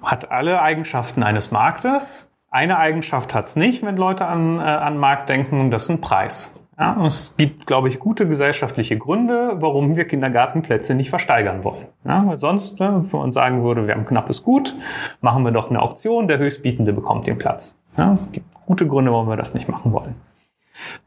Hat 0.02 0.32
alle 0.32 0.62
Eigenschaften 0.62 1.24
eines 1.24 1.52
Marktes. 1.52 2.30
Eine 2.50 2.78
Eigenschaft 2.78 3.34
hat 3.34 3.48
es 3.48 3.56
nicht, 3.56 3.84
wenn 3.84 3.98
Leute 3.98 4.26
an, 4.26 4.60
äh, 4.60 4.62
an 4.62 4.98
Markt 4.98 5.30
denken, 5.30 5.72
das 5.72 5.84
ist 5.84 5.90
ein 5.90 6.02
Preis. 6.02 6.57
Ja, 6.80 7.04
es 7.06 7.36
gibt, 7.38 7.66
glaube 7.66 7.90
ich, 7.90 7.98
gute 7.98 8.28
gesellschaftliche 8.28 9.00
Gründe, 9.00 9.54
warum 9.56 9.96
wir 9.96 10.06
Kindergartenplätze 10.06 10.94
nicht 10.94 11.10
versteigern 11.10 11.64
wollen. 11.64 11.88
Ja, 12.06 12.24
weil 12.28 12.38
sonst, 12.38 12.80
ne, 12.80 13.04
wenn 13.04 13.20
man 13.20 13.32
sagen 13.32 13.64
würde, 13.64 13.88
wir 13.88 13.96
haben 13.96 14.06
knappes 14.06 14.44
Gut, 14.44 14.76
machen 15.22 15.44
wir 15.44 15.52
doch 15.52 15.72
eine 15.72 15.82
Auktion, 15.82 16.28
der 16.28 16.38
Höchstbietende 16.38 16.94
bekommt 16.94 17.26
den 17.26 17.40
Platz. 17.40 17.80
Ja, 17.98 18.20
gibt 18.32 18.46
gute 18.68 18.88
Gründe, 18.88 19.12
warum 19.12 19.28
wir 19.28 19.38
das 19.38 19.56
nicht 19.56 19.68
machen 19.68 19.92
wollen. 19.92 20.16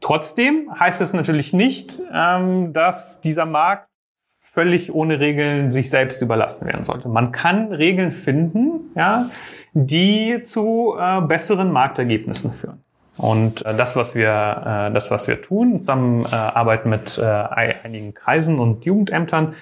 Trotzdem 0.01 0.67
heißt 0.77 0.99
es 0.99 1.13
natürlich 1.13 1.53
nicht, 1.53 2.01
ähm, 2.13 2.73
dass 2.73 3.21
dieser 3.21 3.45
Markt 3.45 3.87
völlig 4.27 4.93
ohne 4.93 5.21
Regeln 5.21 5.71
sich 5.71 5.89
selbst 5.89 6.21
überlassen 6.21 6.65
werden 6.65 6.83
sollte. 6.83 7.07
Man 7.07 7.31
kann 7.31 7.71
Regeln 7.71 8.11
finden, 8.11 8.91
ja, 8.95 9.29
die 9.73 10.43
zu 10.43 10.95
äh, 10.99 11.21
besseren 11.21 11.71
Marktergebnissen 11.71 12.51
führen. 12.51 12.83
Und 13.17 13.65
äh, 13.65 13.75
das, 13.75 13.95
was 13.95 14.15
wir, 14.15 14.29
äh, 14.89 14.93
das, 14.93 15.11
was 15.11 15.27
wir 15.27 15.41
tun, 15.41 15.81
zusammenarbeiten 15.81 16.89
mit 16.89 17.17
äh, 17.17 17.23
einigen 17.25 18.13
Kreisen 18.13 18.59
und 18.59 18.85
Jugendämtern, 18.85 19.55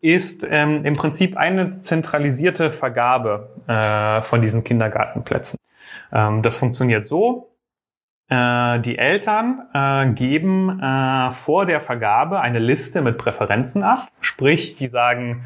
ist 0.00 0.46
ähm, 0.48 0.84
im 0.84 0.96
Prinzip 0.96 1.36
eine 1.36 1.78
zentralisierte 1.78 2.70
Vergabe 2.70 3.50
äh, 3.66 4.22
von 4.22 4.42
diesen 4.42 4.62
Kindergartenplätzen. 4.62 5.58
Ähm, 6.12 6.42
das 6.42 6.56
funktioniert 6.56 7.06
so, 7.06 7.53
äh, 8.28 8.80
die 8.80 8.98
Eltern 8.98 9.62
äh, 9.74 10.10
geben 10.12 10.80
äh, 10.80 11.30
vor 11.32 11.66
der 11.66 11.80
Vergabe 11.80 12.40
eine 12.40 12.58
Liste 12.58 13.02
mit 13.02 13.18
Präferenzen 13.18 13.82
ab. 13.82 14.08
Sprich, 14.20 14.76
die 14.76 14.86
sagen, 14.86 15.44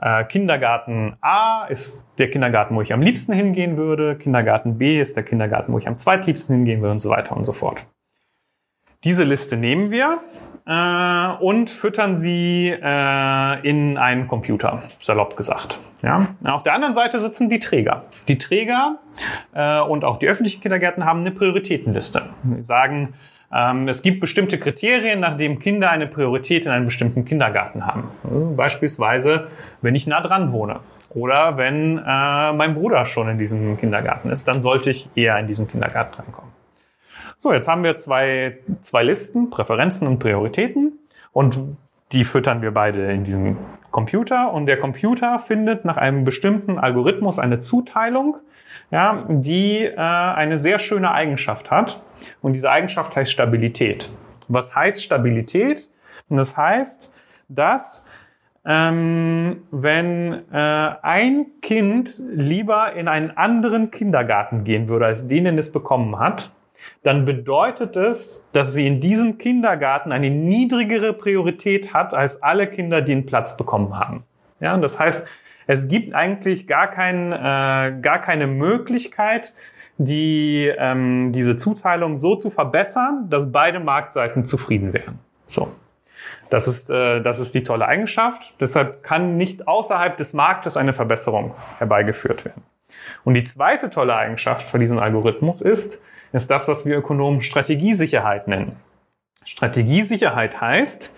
äh, 0.00 0.24
Kindergarten 0.24 1.16
A 1.20 1.66
ist 1.66 2.06
der 2.18 2.30
Kindergarten, 2.30 2.76
wo 2.76 2.80
ich 2.80 2.92
am 2.92 3.02
liebsten 3.02 3.32
hingehen 3.32 3.76
würde, 3.76 4.16
Kindergarten 4.16 4.78
B 4.78 5.00
ist 5.00 5.16
der 5.16 5.24
Kindergarten, 5.24 5.72
wo 5.72 5.78
ich 5.78 5.88
am 5.88 5.98
zweitliebsten 5.98 6.56
hingehen 6.56 6.80
würde 6.80 6.92
und 6.92 7.00
so 7.00 7.10
weiter 7.10 7.36
und 7.36 7.44
so 7.44 7.52
fort. 7.52 7.86
Diese 9.04 9.24
Liste 9.24 9.58
nehmen 9.58 9.90
wir 9.90 10.20
äh, 10.66 11.28
und 11.40 11.70
füttern 11.70 12.16
sie 12.16 12.68
äh, 12.68 13.68
in 13.68 13.98
einen 13.98 14.28
Computer, 14.28 14.82
salopp 15.00 15.36
gesagt. 15.36 15.78
Ja? 16.02 16.34
Auf 16.44 16.62
der 16.62 16.74
anderen 16.74 16.94
Seite 16.94 17.20
sitzen 17.20 17.48
die 17.48 17.58
Träger. 17.58 18.04
Die 18.28 18.38
Träger 18.38 18.98
äh, 19.54 19.80
und 19.80 20.04
auch 20.04 20.18
die 20.18 20.28
öffentlichen 20.28 20.60
Kindergärten 20.60 21.04
haben 21.04 21.20
eine 21.20 21.30
Prioritätenliste. 21.30 22.22
Sie 22.56 22.64
sagen, 22.64 23.14
ähm, 23.52 23.88
es 23.88 24.02
gibt 24.02 24.20
bestimmte 24.20 24.58
Kriterien, 24.58 25.20
nach 25.20 25.36
denen 25.36 25.58
Kinder 25.58 25.90
eine 25.90 26.06
Priorität 26.06 26.66
in 26.66 26.72
einem 26.72 26.86
bestimmten 26.86 27.24
Kindergarten 27.24 27.86
haben. 27.86 28.08
Beispielsweise, 28.56 29.48
wenn 29.80 29.94
ich 29.94 30.06
nah 30.06 30.20
dran 30.20 30.52
wohne 30.52 30.80
oder 31.10 31.56
wenn 31.56 31.98
äh, 31.98 32.52
mein 32.52 32.74
Bruder 32.74 33.06
schon 33.06 33.28
in 33.28 33.38
diesem 33.38 33.76
Kindergarten 33.76 34.30
ist, 34.30 34.48
dann 34.48 34.60
sollte 34.60 34.90
ich 34.90 35.08
eher 35.14 35.38
in 35.38 35.46
diesen 35.46 35.68
Kindergarten 35.68 36.14
reinkommen. 36.14 36.50
So, 37.44 37.52
jetzt 37.52 37.68
haben 37.68 37.84
wir 37.84 37.98
zwei, 37.98 38.56
zwei 38.80 39.02
Listen, 39.02 39.50
Präferenzen 39.50 40.08
und 40.08 40.18
Prioritäten. 40.18 40.98
Und 41.30 41.60
die 42.10 42.24
füttern 42.24 42.62
wir 42.62 42.70
beide 42.70 43.12
in 43.12 43.24
diesem 43.24 43.58
Computer 43.90 44.50
und 44.50 44.64
der 44.64 44.80
Computer 44.80 45.38
findet 45.40 45.84
nach 45.84 45.98
einem 45.98 46.24
bestimmten 46.24 46.78
Algorithmus 46.78 47.38
eine 47.38 47.60
Zuteilung, 47.60 48.38
ja, 48.90 49.26
die 49.28 49.84
äh, 49.84 49.94
eine 49.94 50.58
sehr 50.58 50.78
schöne 50.78 51.10
Eigenschaft 51.10 51.70
hat. 51.70 52.00
Und 52.40 52.54
diese 52.54 52.70
Eigenschaft 52.70 53.14
heißt 53.14 53.30
Stabilität. 53.30 54.10
Was 54.48 54.74
heißt 54.74 55.04
Stabilität? 55.04 55.90
Das 56.30 56.56
heißt, 56.56 57.12
dass 57.50 58.06
ähm, 58.64 59.64
wenn 59.70 60.50
äh, 60.50 60.94
ein 61.02 61.44
Kind 61.60 62.22
lieber 62.26 62.94
in 62.94 63.06
einen 63.06 63.32
anderen 63.32 63.90
Kindergarten 63.90 64.64
gehen 64.64 64.88
würde, 64.88 65.04
als 65.04 65.28
den 65.28 65.58
es 65.58 65.70
bekommen 65.70 66.18
hat, 66.18 66.50
dann 67.02 67.24
bedeutet 67.24 67.96
es, 67.96 68.44
dass 68.52 68.74
sie 68.74 68.86
in 68.86 69.00
diesem 69.00 69.38
Kindergarten 69.38 70.12
eine 70.12 70.30
niedrigere 70.30 71.12
Priorität 71.12 71.92
hat 71.92 72.14
als 72.14 72.42
alle 72.42 72.66
Kinder, 72.66 73.02
die 73.02 73.12
einen 73.12 73.26
Platz 73.26 73.56
bekommen 73.56 73.98
haben. 73.98 74.24
Ja, 74.60 74.74
und 74.74 74.82
das 74.82 74.98
heißt, 74.98 75.26
es 75.66 75.88
gibt 75.88 76.14
eigentlich 76.14 76.66
gar, 76.66 76.88
kein, 76.88 77.32
äh, 77.32 78.00
gar 78.00 78.20
keine 78.20 78.46
Möglichkeit, 78.46 79.52
die, 79.96 80.72
ähm, 80.76 81.32
diese 81.32 81.56
Zuteilung 81.56 82.16
so 82.16 82.36
zu 82.36 82.50
verbessern, 82.50 83.26
dass 83.30 83.52
beide 83.52 83.80
Marktseiten 83.80 84.44
zufrieden 84.44 84.92
wären. 84.92 85.18
So. 85.46 85.72
Das 86.50 86.68
ist, 86.68 86.90
äh, 86.90 87.20
das 87.20 87.40
ist 87.40 87.54
die 87.54 87.64
tolle 87.64 87.86
Eigenschaft. 87.86 88.54
Deshalb 88.60 89.02
kann 89.02 89.36
nicht 89.36 89.68
außerhalb 89.68 90.16
des 90.16 90.32
Marktes 90.32 90.76
eine 90.76 90.92
Verbesserung 90.92 91.54
herbeigeführt 91.78 92.44
werden. 92.44 92.62
Und 93.24 93.34
die 93.34 93.44
zweite 93.44 93.90
tolle 93.90 94.14
Eigenschaft 94.14 94.68
von 94.68 94.80
diesem 94.80 94.98
Algorithmus 94.98 95.60
ist, 95.60 96.00
ist 96.34 96.50
das, 96.50 96.68
was 96.68 96.84
wir 96.84 96.96
Ökonomen 96.96 97.40
Strategiesicherheit 97.40 98.48
nennen. 98.48 98.76
Strategiesicherheit 99.44 100.60
heißt, 100.60 101.14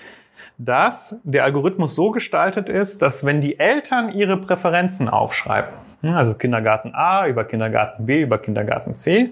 dass 0.58 1.20
der 1.24 1.44
Algorithmus 1.44 1.94
so 1.94 2.10
gestaltet 2.10 2.68
ist, 2.68 3.02
dass 3.02 3.24
wenn 3.24 3.40
die 3.40 3.58
Eltern 3.58 4.12
ihre 4.12 4.36
Präferenzen 4.36 5.08
aufschreiben, 5.08 5.72
also 6.02 6.34
Kindergarten 6.34 6.94
A 6.94 7.26
über 7.26 7.44
Kindergarten 7.44 8.06
B 8.06 8.20
über 8.22 8.38
Kindergarten 8.38 8.96
C, 8.96 9.30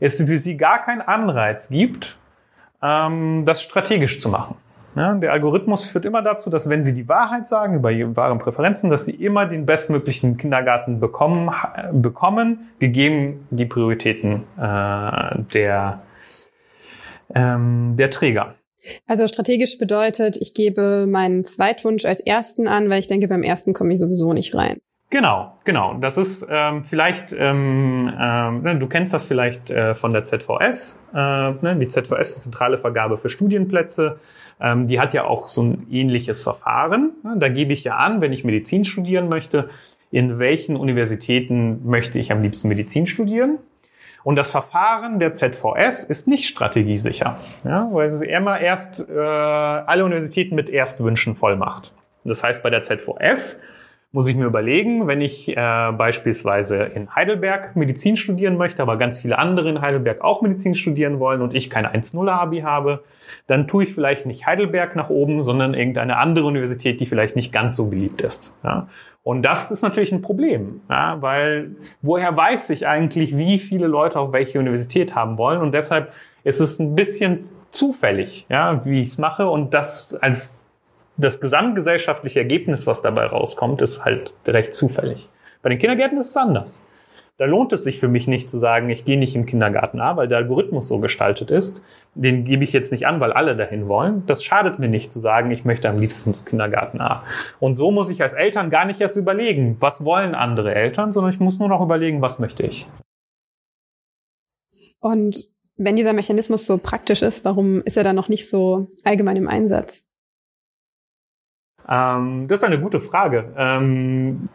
es 0.00 0.22
für 0.22 0.36
sie 0.36 0.56
gar 0.56 0.84
keinen 0.84 1.02
Anreiz 1.02 1.68
gibt, 1.68 2.16
ähm, 2.82 3.44
das 3.44 3.62
strategisch 3.62 4.20
zu 4.20 4.28
machen. 4.28 4.56
Ja, 4.98 5.14
der 5.14 5.30
Algorithmus 5.30 5.86
führt 5.86 6.04
immer 6.04 6.22
dazu, 6.22 6.50
dass 6.50 6.68
wenn 6.68 6.82
Sie 6.82 6.92
die 6.92 7.06
Wahrheit 7.06 7.46
sagen 7.46 7.74
über 7.76 7.92
Ihre 7.92 8.16
wahren 8.16 8.40
Präferenzen, 8.40 8.90
dass 8.90 9.06
Sie 9.06 9.14
immer 9.14 9.46
den 9.46 9.64
bestmöglichen 9.64 10.36
Kindergarten 10.36 10.98
bekommen, 10.98 11.52
bekommen 11.92 12.70
gegeben 12.80 13.46
die 13.50 13.64
Prioritäten 13.64 14.42
äh, 14.56 15.38
der, 15.54 16.02
ähm, 17.32 17.94
der 17.96 18.10
Träger. 18.10 18.56
Also 19.06 19.28
strategisch 19.28 19.78
bedeutet, 19.78 20.36
ich 20.36 20.52
gebe 20.52 21.06
meinen 21.06 21.44
Zweitwunsch 21.44 22.04
als 22.04 22.18
ersten 22.18 22.66
an, 22.66 22.90
weil 22.90 22.98
ich 22.98 23.06
denke, 23.06 23.28
beim 23.28 23.44
ersten 23.44 23.74
komme 23.74 23.92
ich 23.92 24.00
sowieso 24.00 24.32
nicht 24.32 24.52
rein. 24.56 24.80
Genau, 25.10 25.54
genau. 25.64 25.94
Das 25.94 26.18
ist 26.18 26.46
ähm, 26.50 26.84
vielleicht, 26.84 27.32
ähm, 27.32 28.12
ähm, 28.20 28.78
du 28.78 28.86
kennst 28.88 29.14
das 29.14 29.24
vielleicht 29.24 29.70
äh, 29.70 29.94
von 29.94 30.12
der 30.12 30.24
ZVS. 30.24 31.02
Äh, 31.14 31.16
ne? 31.16 31.76
Die 31.80 31.88
ZVS, 31.88 32.34
die 32.34 32.40
zentrale 32.42 32.76
Vergabe 32.76 33.16
für 33.16 33.30
Studienplätze. 33.30 34.18
Ähm, 34.60 34.86
die 34.86 35.00
hat 35.00 35.14
ja 35.14 35.24
auch 35.24 35.48
so 35.48 35.62
ein 35.62 35.86
ähnliches 35.90 36.42
Verfahren. 36.42 37.12
Da 37.36 37.48
gebe 37.48 37.72
ich 37.72 37.84
ja 37.84 37.96
an, 37.96 38.20
wenn 38.20 38.34
ich 38.34 38.44
Medizin 38.44 38.84
studieren 38.84 39.30
möchte, 39.30 39.70
in 40.10 40.38
welchen 40.38 40.76
Universitäten 40.76 41.88
möchte 41.88 42.18
ich 42.18 42.30
am 42.30 42.42
liebsten 42.42 42.68
Medizin 42.68 43.06
studieren. 43.06 43.58
Und 44.24 44.36
das 44.36 44.50
Verfahren 44.50 45.20
der 45.20 45.32
ZVS 45.32 46.04
ist 46.04 46.28
nicht 46.28 46.48
strategiesicher, 46.48 47.38
ja, 47.64 47.88
weil 47.92 48.08
es 48.08 48.20
immer 48.20 48.60
erst 48.60 49.08
äh, 49.08 49.18
alle 49.18 50.04
Universitäten 50.04 50.54
mit 50.54 50.68
Erstwünschen 50.68 51.34
voll 51.34 51.56
macht. 51.56 51.94
Das 52.24 52.42
heißt, 52.42 52.62
bei 52.62 52.68
der 52.68 52.82
ZVS 52.82 53.62
muss 54.10 54.28
ich 54.28 54.36
mir 54.36 54.46
überlegen, 54.46 55.06
wenn 55.06 55.20
ich 55.20 55.48
äh, 55.48 55.54
beispielsweise 55.54 56.76
in 56.76 57.14
Heidelberg 57.14 57.76
Medizin 57.76 58.16
studieren 58.16 58.56
möchte, 58.56 58.80
aber 58.80 58.96
ganz 58.96 59.20
viele 59.20 59.38
andere 59.38 59.68
in 59.68 59.82
Heidelberg 59.82 60.22
auch 60.22 60.40
Medizin 60.40 60.74
studieren 60.74 61.20
wollen 61.20 61.42
und 61.42 61.54
ich 61.54 61.68
kein 61.68 61.86
1-0-Abi 61.86 62.60
habe, 62.60 63.04
dann 63.46 63.68
tue 63.68 63.84
ich 63.84 63.94
vielleicht 63.94 64.24
nicht 64.24 64.46
Heidelberg 64.46 64.96
nach 64.96 65.10
oben, 65.10 65.42
sondern 65.42 65.74
irgendeine 65.74 66.16
andere 66.16 66.46
Universität, 66.46 67.00
die 67.00 67.06
vielleicht 67.06 67.36
nicht 67.36 67.52
ganz 67.52 67.76
so 67.76 67.88
beliebt 67.88 68.22
ist. 68.22 68.56
Ja? 68.64 68.88
Und 69.22 69.42
das 69.42 69.70
ist 69.70 69.82
natürlich 69.82 70.12
ein 70.12 70.22
Problem, 70.22 70.80
ja? 70.88 71.20
weil 71.20 71.72
woher 72.00 72.34
weiß 72.34 72.70
ich 72.70 72.86
eigentlich, 72.86 73.36
wie 73.36 73.58
viele 73.58 73.88
Leute 73.88 74.18
auf 74.18 74.32
welche 74.32 74.58
Universität 74.58 75.14
haben 75.14 75.36
wollen? 75.36 75.60
Und 75.60 75.72
deshalb 75.72 76.14
ist 76.44 76.60
es 76.60 76.78
ein 76.78 76.94
bisschen 76.94 77.50
zufällig, 77.70 78.46
ja, 78.48 78.82
wie 78.86 79.02
ich 79.02 79.08
es 79.08 79.18
mache 79.18 79.48
und 79.48 79.74
das 79.74 80.14
als 80.14 80.54
das 81.18 81.40
gesamtgesellschaftliche 81.40 82.38
Ergebnis, 82.38 82.86
was 82.86 83.02
dabei 83.02 83.26
rauskommt, 83.26 83.82
ist 83.82 84.04
halt 84.04 84.34
recht 84.46 84.74
zufällig. 84.74 85.28
Bei 85.62 85.68
den 85.68 85.78
Kindergärten 85.78 86.18
ist 86.18 86.30
es 86.30 86.36
anders. 86.36 86.82
Da 87.38 87.44
lohnt 87.44 87.72
es 87.72 87.84
sich 87.84 88.00
für 88.00 88.08
mich 88.08 88.26
nicht 88.26 88.50
zu 88.50 88.58
sagen, 88.58 88.90
ich 88.90 89.04
gehe 89.04 89.18
nicht 89.18 89.36
im 89.36 89.46
Kindergarten 89.46 90.00
A, 90.00 90.16
weil 90.16 90.26
der 90.26 90.38
Algorithmus 90.38 90.88
so 90.88 90.98
gestaltet 90.98 91.52
ist. 91.52 91.84
Den 92.14 92.44
gebe 92.44 92.64
ich 92.64 92.72
jetzt 92.72 92.90
nicht 92.90 93.06
an, 93.06 93.20
weil 93.20 93.32
alle 93.32 93.54
dahin 93.56 93.86
wollen. 93.86 94.24
Das 94.26 94.42
schadet 94.42 94.80
mir 94.80 94.88
nicht 94.88 95.12
zu 95.12 95.20
sagen, 95.20 95.52
ich 95.52 95.64
möchte 95.64 95.88
am 95.88 96.00
liebsten 96.00 96.34
zum 96.34 96.46
Kindergarten 96.46 97.00
A. 97.00 97.22
Und 97.60 97.76
so 97.76 97.92
muss 97.92 98.10
ich 98.10 98.22
als 98.22 98.32
Eltern 98.32 98.70
gar 98.70 98.86
nicht 98.86 99.00
erst 99.00 99.16
überlegen, 99.16 99.76
was 99.78 100.04
wollen 100.04 100.34
andere 100.34 100.74
Eltern, 100.74 101.12
sondern 101.12 101.32
ich 101.32 101.38
muss 101.38 101.60
nur 101.60 101.68
noch 101.68 101.80
überlegen, 101.80 102.22
was 102.22 102.40
möchte 102.40 102.64
ich. 102.64 102.88
Und 104.98 105.48
wenn 105.76 105.94
dieser 105.94 106.14
Mechanismus 106.14 106.66
so 106.66 106.76
praktisch 106.76 107.22
ist, 107.22 107.44
warum 107.44 107.82
ist 107.82 107.96
er 107.96 108.02
dann 108.02 108.16
noch 108.16 108.28
nicht 108.28 108.48
so 108.48 108.88
allgemein 109.04 109.36
im 109.36 109.46
Einsatz? 109.46 110.07
Ähm, 111.88 112.48
das 112.48 112.58
ist 112.58 112.64
eine 112.64 112.78
gute 112.78 113.00
Frage. 113.00 113.52
Ähm, 113.56 114.48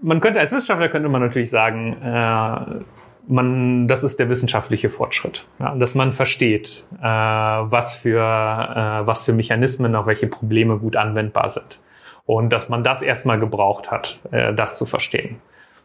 man 0.00 0.20
könnte 0.20 0.40
als 0.40 0.52
Wissenschaftler 0.52 0.88
könnte 0.88 1.08
man 1.08 1.22
natürlich 1.22 1.50
sagen, 1.50 1.96
äh, 2.02 2.82
man, 3.28 3.86
das 3.86 4.02
ist 4.02 4.18
der 4.18 4.28
wissenschaftliche 4.28 4.90
Fortschritt, 4.90 5.46
ja, 5.60 5.74
dass 5.76 5.94
man 5.94 6.12
versteht, 6.12 6.84
äh, 7.00 7.04
was 7.04 7.94
für 7.94 8.18
äh, 8.18 9.06
was 9.06 9.24
für 9.24 9.32
Mechanismen 9.32 9.94
auf 9.94 10.06
welche 10.06 10.26
Probleme 10.26 10.78
gut 10.78 10.96
anwendbar 10.96 11.48
sind 11.48 11.80
und 12.26 12.52
dass 12.52 12.68
man 12.68 12.82
das 12.82 13.02
erstmal 13.02 13.38
gebraucht 13.38 13.90
hat, 13.90 14.18
äh, 14.30 14.54
das 14.54 14.78
zu 14.78 14.86
verstehen. 14.86 15.40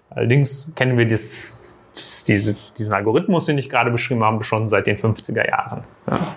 Allerdings 0.10 0.72
kennen 0.76 0.98
wir 0.98 1.08
das, 1.08 1.60
diese, 2.28 2.56
diesen 2.78 2.94
Algorithmus, 2.94 3.46
den 3.46 3.58
ich 3.58 3.70
gerade 3.70 3.92
beschrieben 3.92 4.24
habe, 4.24 4.44
schon 4.44 4.70
seit 4.70 4.88
den 4.88 4.98
50er 4.98 5.48
Jahren. 5.48 5.84
Ja. 6.10 6.36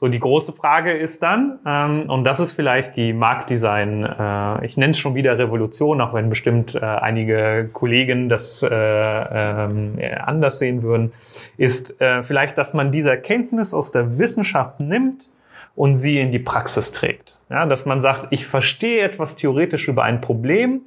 So, 0.00 0.08
die 0.08 0.18
große 0.18 0.54
Frage 0.54 0.92
ist 0.92 1.22
dann, 1.22 1.58
ähm, 1.66 2.08
und 2.08 2.24
das 2.24 2.40
ist 2.40 2.52
vielleicht 2.52 2.96
die 2.96 3.12
Marktdesign, 3.12 4.02
äh, 4.04 4.64
ich 4.64 4.78
nenne 4.78 4.92
es 4.92 4.98
schon 4.98 5.14
wieder 5.14 5.38
Revolution, 5.38 6.00
auch 6.00 6.14
wenn 6.14 6.30
bestimmt 6.30 6.74
äh, 6.74 6.78
einige 6.78 7.68
Kollegen 7.70 8.30
das 8.30 8.62
äh, 8.62 8.66
äh, 8.70 10.14
anders 10.14 10.58
sehen 10.58 10.82
würden, 10.82 11.12
ist 11.58 12.00
äh, 12.00 12.22
vielleicht, 12.22 12.56
dass 12.56 12.72
man 12.72 12.90
diese 12.90 13.10
Erkenntnis 13.10 13.74
aus 13.74 13.92
der 13.92 14.18
Wissenschaft 14.18 14.80
nimmt 14.80 15.28
und 15.76 15.96
sie 15.96 16.18
in 16.18 16.32
die 16.32 16.38
Praxis 16.38 16.92
trägt. 16.92 17.36
Ja, 17.50 17.66
dass 17.66 17.84
man 17.84 18.00
sagt, 18.00 18.28
ich 18.30 18.46
verstehe 18.46 19.02
etwas 19.02 19.36
theoretisch 19.36 19.86
über 19.86 20.04
ein 20.04 20.22
Problem, 20.22 20.80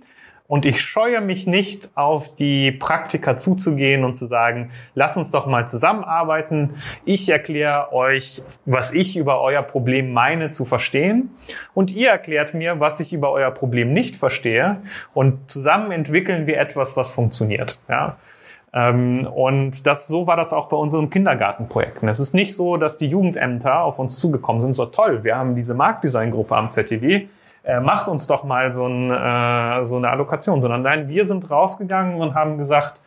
und 0.54 0.66
ich 0.66 0.82
scheue 0.82 1.20
mich 1.20 1.48
nicht, 1.48 1.90
auf 1.96 2.36
die 2.36 2.72
Praktiker 2.72 3.40
zuzugehen 3.40 4.04
und 4.04 4.14
zu 4.14 4.28
sagen, 4.28 4.70
lass 4.94 5.18
uns 5.18 5.32
doch 5.32 5.48
mal 5.48 5.68
zusammenarbeiten. 5.68 6.76
Ich 7.06 7.28
erkläre 7.28 7.92
euch, 7.92 8.44
was 8.64 8.92
ich 8.92 9.18
über 9.18 9.42
euer 9.42 9.64
Problem 9.64 10.14
meine 10.14 10.52
zu 10.52 10.64
verstehen. 10.66 11.32
Und 11.74 11.90
ihr 11.90 12.12
erklärt 12.12 12.54
mir, 12.54 12.80
was 12.80 13.00
ich 13.00 13.14
über 13.14 13.32
euer 13.32 13.50
Problem 13.50 13.94
nicht 13.94 14.16
verstehe. 14.16 14.78
Und 15.16 15.50
zusammen 15.50 15.92
entwickeln 15.92 16.46
wir 16.46 16.60
etwas, 16.60 16.96
was 16.96 17.12
funktioniert. 17.12 17.80
Ja? 17.90 18.18
Ähm, 18.76 19.26
und 19.26 19.88
das, 19.88 20.06
so 20.06 20.28
war 20.28 20.38
das 20.38 20.54
auch 20.54 20.70
bei 20.70 20.78
unseren 20.78 21.10
Kindergartenprojekten. 21.10 22.08
Es 22.10 22.20
ist 22.20 22.36
nicht 22.36 22.54
so, 22.54 22.78
dass 22.78 23.00
die 23.00 23.08
Jugendämter 23.08 23.82
auf 23.82 23.98
uns 23.98 24.20
zugekommen 24.20 24.62
sind, 24.62 24.74
so 24.74 24.86
toll, 24.86 25.24
wir 25.24 25.36
haben 25.36 25.56
diese 25.56 25.74
Marktdesigngruppe 25.74 26.56
am 26.56 26.70
ZTW, 26.70 27.28
äh, 27.64 27.80
macht 27.80 28.08
uns 28.08 28.28
doch 28.28 28.44
mal 28.44 28.74
so, 28.74 28.86
ein, 28.88 29.10
äh, 29.10 29.84
so 29.84 29.98
eine 29.98 30.10
Allokation, 30.10 30.62
sondern 30.62 30.82
nein, 30.82 31.08
wir 31.08 31.26
sind 31.26 31.50
rausgegangen 31.50 32.20
und 32.20 32.36
haben 32.36 32.58
gesagt, 32.58 33.02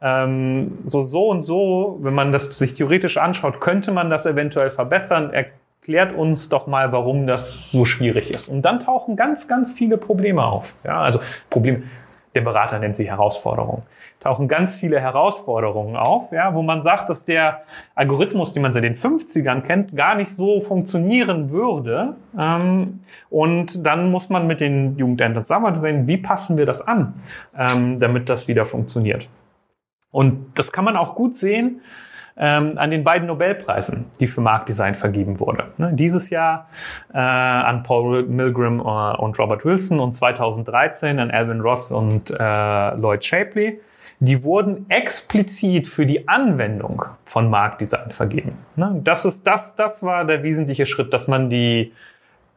ähm, 0.00 0.78
so, 0.84 1.02
so 1.02 1.28
und 1.28 1.42
so, 1.42 1.98
wenn 2.00 2.14
man 2.14 2.32
das 2.32 2.58
sich 2.58 2.74
theoretisch 2.74 3.16
anschaut, 3.16 3.60
könnte 3.60 3.92
man 3.92 4.10
das 4.10 4.26
eventuell 4.26 4.70
verbessern. 4.70 5.32
Erklärt 5.32 6.12
uns 6.12 6.48
doch 6.48 6.66
mal, 6.66 6.92
warum 6.92 7.26
das 7.26 7.70
so 7.70 7.84
schwierig 7.84 8.30
ist. 8.30 8.48
Und 8.48 8.62
dann 8.62 8.80
tauchen 8.80 9.16
ganz, 9.16 9.48
ganz 9.48 9.72
viele 9.72 9.96
Probleme 9.96 10.44
auf. 10.44 10.74
Ja, 10.84 11.00
also 11.00 11.20
Probleme, 11.50 11.82
der 12.36 12.42
Berater 12.42 12.78
nennt 12.78 12.96
sie 12.96 13.08
Herausforderungen 13.08 13.82
tauchen 14.26 14.48
ganz 14.48 14.76
viele 14.76 15.00
Herausforderungen 15.00 15.96
auf, 15.96 16.32
ja, 16.32 16.54
wo 16.54 16.62
man 16.62 16.82
sagt, 16.82 17.08
dass 17.10 17.24
der 17.24 17.62
Algorithmus, 17.94 18.52
den 18.52 18.62
man 18.62 18.72
seit 18.72 18.82
den 18.82 18.96
50ern 18.96 19.60
kennt, 19.60 19.94
gar 19.94 20.14
nicht 20.16 20.30
so 20.30 20.60
funktionieren 20.62 21.50
würde. 21.50 22.16
Ähm, 22.38 23.00
und 23.30 23.86
dann 23.86 24.10
muss 24.10 24.28
man 24.28 24.46
mit 24.46 24.60
den 24.60 24.96
Jugendämtern 24.96 25.44
zusammen 25.44 25.74
sehen, 25.76 26.06
wie 26.06 26.16
passen 26.16 26.56
wir 26.56 26.66
das 26.66 26.80
an, 26.80 27.14
ähm, 27.56 28.00
damit 28.00 28.28
das 28.28 28.48
wieder 28.48 28.66
funktioniert. 28.66 29.28
Und 30.10 30.58
das 30.58 30.72
kann 30.72 30.84
man 30.84 30.96
auch 30.96 31.14
gut 31.14 31.36
sehen 31.36 31.82
ähm, 32.38 32.76
an 32.76 32.90
den 32.90 33.04
beiden 33.04 33.28
Nobelpreisen, 33.28 34.06
die 34.20 34.26
für 34.26 34.40
Marktdesign 34.40 34.94
vergeben 34.94 35.40
wurde. 35.40 35.64
Ne, 35.78 35.90
dieses 35.94 36.30
Jahr 36.30 36.68
äh, 37.12 37.18
an 37.18 37.82
Paul 37.82 38.24
Milgram 38.24 38.80
äh, 38.80 39.16
und 39.16 39.38
Robert 39.38 39.64
Wilson 39.64 40.00
und 40.00 40.14
2013 40.14 41.18
an 41.18 41.30
Alvin 41.30 41.60
Ross 41.60 41.90
und 41.90 42.30
äh, 42.30 42.94
Lloyd 42.96 43.24
Shapley 43.24 43.80
die 44.20 44.42
wurden 44.42 44.86
explizit 44.88 45.86
für 45.86 46.06
die 46.06 46.26
Anwendung 46.26 47.04
von 47.24 47.50
Marktdesign 47.50 48.10
vergeben. 48.10 48.58
Ne? 48.76 49.00
Das 49.04 49.24
ist 49.24 49.46
das, 49.46 49.76
das 49.76 50.02
war 50.02 50.24
der 50.24 50.42
wesentliche 50.42 50.86
Schritt, 50.86 51.12
dass 51.12 51.28
man 51.28 51.50
die 51.50 51.92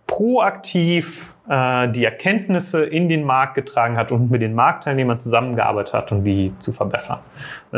proaktiv 0.07 1.33
äh, 1.49 1.89
die 1.89 2.05
Erkenntnisse 2.05 2.83
in 2.83 3.09
den 3.09 3.23
Markt 3.23 3.55
getragen 3.55 3.97
hat 3.97 4.11
und 4.11 4.31
mit 4.31 4.41
den 4.41 4.55
Marktteilnehmern 4.55 5.19
zusammengearbeitet 5.19 5.93
hat, 5.93 6.11
um 6.11 6.23
die 6.23 6.53
zu 6.59 6.71
verbessern. 6.71 7.19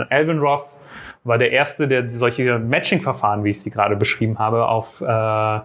Alvin 0.10 0.40
Ross 0.40 0.78
war 1.24 1.38
der 1.38 1.52
erste, 1.52 1.88
der 1.88 2.10
solche 2.10 2.60
Matching-Verfahren, 2.60 3.44
wie 3.44 3.52
ich 3.52 3.62
sie 3.62 3.70
gerade 3.70 3.96
beschrieben 3.96 4.40
habe, 4.40 4.68
auf 4.68 5.02
äh, 5.02 5.60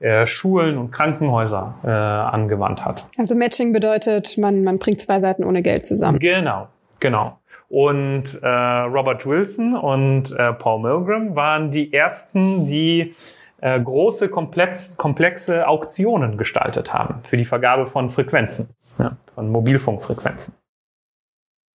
äh, 0.00 0.26
Schulen 0.26 0.78
und 0.78 0.90
Krankenhäuser 0.90 1.74
äh, 1.84 1.88
angewandt 1.88 2.84
hat. 2.84 3.06
Also 3.18 3.34
Matching 3.34 3.72
bedeutet, 3.72 4.36
man, 4.38 4.64
man 4.64 4.78
bringt 4.78 5.00
zwei 5.00 5.20
Seiten 5.20 5.44
ohne 5.44 5.62
Geld 5.62 5.86
zusammen. 5.86 6.18
Genau, 6.18 6.68
genau. 7.00 7.38
Und 7.68 8.38
äh, 8.42 8.46
Robert 8.46 9.24
Wilson 9.24 9.74
und 9.74 10.32
äh, 10.32 10.52
Paul 10.52 10.82
Milgram 10.82 11.34
waren 11.34 11.70
die 11.70 11.92
ersten, 11.92 12.66
die 12.66 13.14
äh, 13.60 13.80
große, 13.80 14.28
komplex, 14.28 14.96
komplexe 14.96 15.66
Auktionen 15.66 16.36
gestaltet 16.36 16.92
haben 16.92 17.20
für 17.22 17.36
die 17.36 17.44
Vergabe 17.44 17.86
von 17.86 18.10
Frequenzen, 18.10 18.68
ja, 18.98 19.16
von 19.34 19.50
Mobilfunkfrequenzen. 19.50 20.52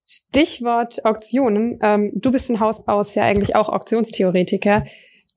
Stichwort 0.07 1.03
Auktionen. 1.05 1.79
Ähm, 1.81 2.11
du 2.15 2.31
bist 2.31 2.47
von 2.47 2.59
Haus 2.59 2.87
aus 2.87 3.13
ja 3.15 3.23
eigentlich 3.23 3.55
auch 3.55 3.69
Auktionstheoretiker. 3.69 4.85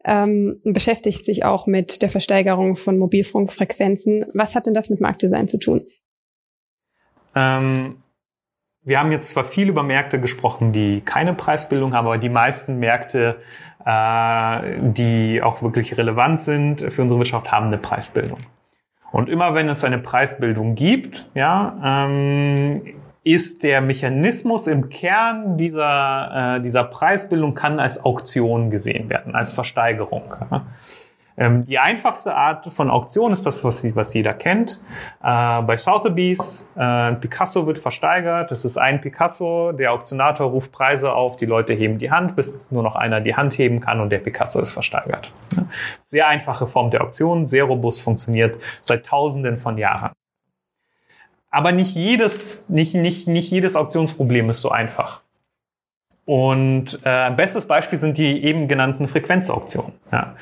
Ähm, 0.05 0.61
beschäftigt 0.65 1.25
sich 1.25 1.45
auch 1.45 1.67
mit 1.67 2.03
der 2.03 2.09
Versteigerung 2.09 2.77
von 2.77 2.97
Mobilfunkfrequenzen. 2.97 4.27
Was 4.33 4.55
hat 4.55 4.67
denn 4.67 4.75
das 4.75 4.89
mit 4.89 5.01
Marktdesign 5.01 5.49
zu 5.49 5.59
tun? 5.59 5.83
Ähm, 7.35 7.97
wir 8.83 8.99
haben 8.99 9.13
jetzt 9.13 9.31
zwar 9.31 9.45
viel 9.45 9.69
über 9.69 9.83
Märkte 9.83 10.21
gesprochen, 10.21 10.73
die 10.73 11.03
keine 11.03 11.35
Preisbildung 11.35 11.93
haben, 11.93 12.07
aber 12.07 12.19
die 12.19 12.31
meisten 12.31 12.79
Märkte, 12.79 13.41
äh, 13.85 14.79
die 14.93 15.43
auch 15.43 15.63
wirklich 15.63 15.99
relevant 15.99 16.41
sind 16.41 16.81
für 16.81 17.03
unsere 17.03 17.21
Wirtschaft, 17.21 17.51
haben 17.51 17.67
eine 17.67 17.79
Preisbildung. 17.79 18.39
Und 19.13 19.29
immer 19.29 19.55
wenn 19.55 19.69
es 19.69 19.85
eine 19.85 19.99
Preisbildung 19.99 20.77
gibt, 20.77 21.31
ja, 21.35 22.07
ähm, 22.07 23.00
ist 23.23 23.63
der 23.63 23.81
Mechanismus 23.81 24.67
im 24.67 24.89
Kern 24.89 25.57
dieser, 25.57 26.57
äh, 26.57 26.61
dieser 26.63 26.85
Preisbildung 26.85 27.55
kann 27.55 27.79
als 27.79 28.05
Auktion 28.05 28.71
gesehen 28.71 29.11
werden, 29.11 29.35
als 29.35 29.53
Versteigerung. 29.53 30.35
Ähm, 31.41 31.65
die 31.65 31.79
einfachste 31.79 32.35
Art 32.35 32.67
von 32.67 32.91
Auktion 32.91 33.33
ist 33.33 33.47
das, 33.47 33.65
was, 33.65 33.97
was 33.97 34.13
jeder 34.13 34.35
kennt. 34.35 34.81
Äh, 35.23 35.63
bei 35.63 35.77
Sotheby's, 35.77 36.71
äh, 36.77 37.15
Picasso 37.15 37.67
wird 37.67 37.79
versteigert. 37.79 38.51
Das 38.51 38.67
ist 38.67 38.77
ein 38.77 39.01
Picasso. 39.01 39.73
Der 39.73 39.93
Auktionator 39.93 40.51
ruft 40.51 40.71
Preise 40.71 41.13
auf. 41.13 41.37
Die 41.37 41.47
Leute 41.47 41.73
heben 41.73 41.99
die 41.99 42.11
Hand, 42.11 42.37
bis 42.37 42.61
nur 42.71 42.83
noch 42.83 42.95
einer 42.95 43.23
die 43.23 43.35
Hand 43.35 43.57
heben 43.57 43.81
kann 43.81 44.01
und 44.01 44.11
der 44.11 44.19
Picasso 44.19 44.61
ist 44.61 44.73
versteigert. 44.73 45.33
Sehr 46.01 46.29
einfache 46.29 46.67
Form 46.67 46.91
der 46.91 47.03
Auktion, 47.03 47.47
sehr 47.47 47.65
robust, 47.65 48.03
funktioniert 48.03 48.57
seit 48.83 49.07
Tausenden 49.07 49.57
von 49.57 49.79
Jahren. 49.79 50.13
Aber 51.51 51.73
nicht 51.73 51.95
jedes, 51.95 52.65
nicht, 52.69 52.95
nicht, 52.95 53.27
nicht 53.27 53.51
jedes 53.51 53.77
Auktionsproblem 53.77 54.51
ist 54.51 54.61
so 54.61 54.71
einfach. 54.71 55.21
Und 56.25 57.01
äh, 57.03 57.31
bestes 57.33 57.67
Beispiel 57.67 57.99
sind 57.99 58.19
die 58.19 58.45
eben 58.45 58.69
genannten 58.69 59.09
Frequenzauktionen. 59.09 59.93
Ja. 60.13 60.35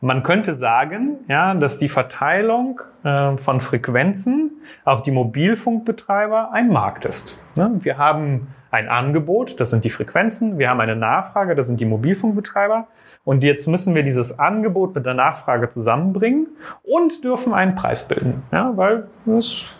Man 0.00 0.22
könnte 0.22 0.54
sagen, 0.54 1.18
ja, 1.28 1.54
dass 1.54 1.78
die 1.78 1.88
Verteilung 1.88 2.80
äh, 3.04 3.36
von 3.36 3.60
Frequenzen 3.60 4.52
auf 4.84 5.02
die 5.02 5.10
Mobilfunkbetreiber 5.10 6.52
ein 6.52 6.68
Markt 6.68 7.04
ist. 7.04 7.38
Ne? 7.56 7.70
Wir 7.80 7.98
haben 7.98 8.48
ein 8.70 8.88
Angebot, 8.88 9.60
das 9.60 9.70
sind 9.70 9.84
die 9.84 9.90
Frequenzen, 9.90 10.58
wir 10.58 10.68
haben 10.68 10.80
eine 10.80 10.96
Nachfrage, 10.96 11.54
das 11.54 11.68
sind 11.68 11.80
die 11.80 11.84
Mobilfunkbetreiber. 11.84 12.88
Und 13.24 13.42
jetzt 13.44 13.66
müssen 13.66 13.94
wir 13.94 14.02
dieses 14.02 14.38
Angebot 14.38 14.94
mit 14.94 15.06
der 15.06 15.14
Nachfrage 15.14 15.68
zusammenbringen 15.68 16.48
und 16.82 17.24
dürfen 17.24 17.54
einen 17.54 17.74
Preis 17.74 18.06
bilden. 18.06 18.42
Ja, 18.52 18.72
weil 18.76 19.08
das, 19.24 19.74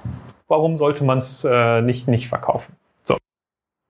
warum 0.48 0.76
sollte 0.76 1.04
man 1.04 1.18
es 1.18 1.44
äh, 1.44 1.80
nicht, 1.82 2.08
nicht 2.08 2.28
verkaufen? 2.28 2.74
So. 3.02 3.16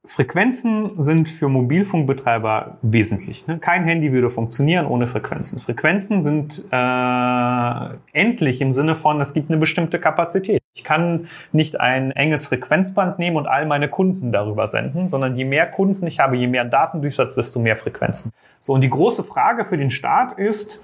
Frequenzen 0.06 1.00
sind 1.00 1.28
für 1.28 1.48
Mobilfunkbetreiber 1.48 2.78
wesentlich. 2.82 3.46
Ne? 3.46 3.58
Kein 3.58 3.84
Handy 3.84 4.12
würde 4.12 4.30
funktionieren 4.30 4.86
ohne 4.86 5.06
Frequenzen. 5.06 5.60
Frequenzen 5.60 6.20
sind 6.20 6.66
äh, 6.70 7.88
endlich 8.12 8.60
im 8.60 8.72
Sinne 8.72 8.94
von, 8.94 9.20
es 9.20 9.32
gibt 9.32 9.50
eine 9.50 9.58
bestimmte 9.58 9.98
Kapazität. 9.98 10.62
Ich 10.74 10.84
kann 10.84 11.28
nicht 11.52 11.80
ein 11.80 12.10
enges 12.10 12.48
Frequenzband 12.48 13.18
nehmen 13.18 13.36
und 13.36 13.46
all 13.46 13.64
meine 13.64 13.88
Kunden 13.88 14.32
darüber 14.32 14.66
senden, 14.66 15.08
sondern 15.08 15.36
je 15.36 15.44
mehr 15.44 15.66
Kunden 15.66 16.06
ich 16.06 16.18
habe, 16.18 16.36
je 16.36 16.48
mehr 16.48 16.64
Datendurchsatz, 16.64 17.36
desto 17.36 17.60
mehr 17.60 17.76
Frequenzen. 17.76 18.32
So, 18.60 18.72
und 18.72 18.80
die 18.80 18.90
große 18.90 19.24
Frage 19.24 19.64
für 19.64 19.78
den 19.78 19.90
Staat 19.90 20.38
ist, 20.38 20.82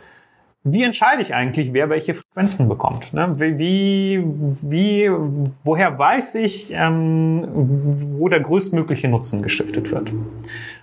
wie 0.62 0.82
entscheide 0.82 1.22
ich 1.22 1.34
eigentlich, 1.34 1.72
wer 1.72 1.88
welche 1.88 2.12
Frequenzen 2.12 2.68
bekommt? 2.68 3.14
Ne? 3.14 3.34
Wie, 3.38 4.22
wie, 4.62 5.10
woher 5.64 5.98
weiß 5.98 6.34
ich, 6.34 6.70
ähm, 6.70 7.48
wo 8.18 8.28
der 8.28 8.40
größtmögliche 8.40 9.08
Nutzen 9.08 9.42
gestiftet 9.42 9.90
wird? 9.90 10.12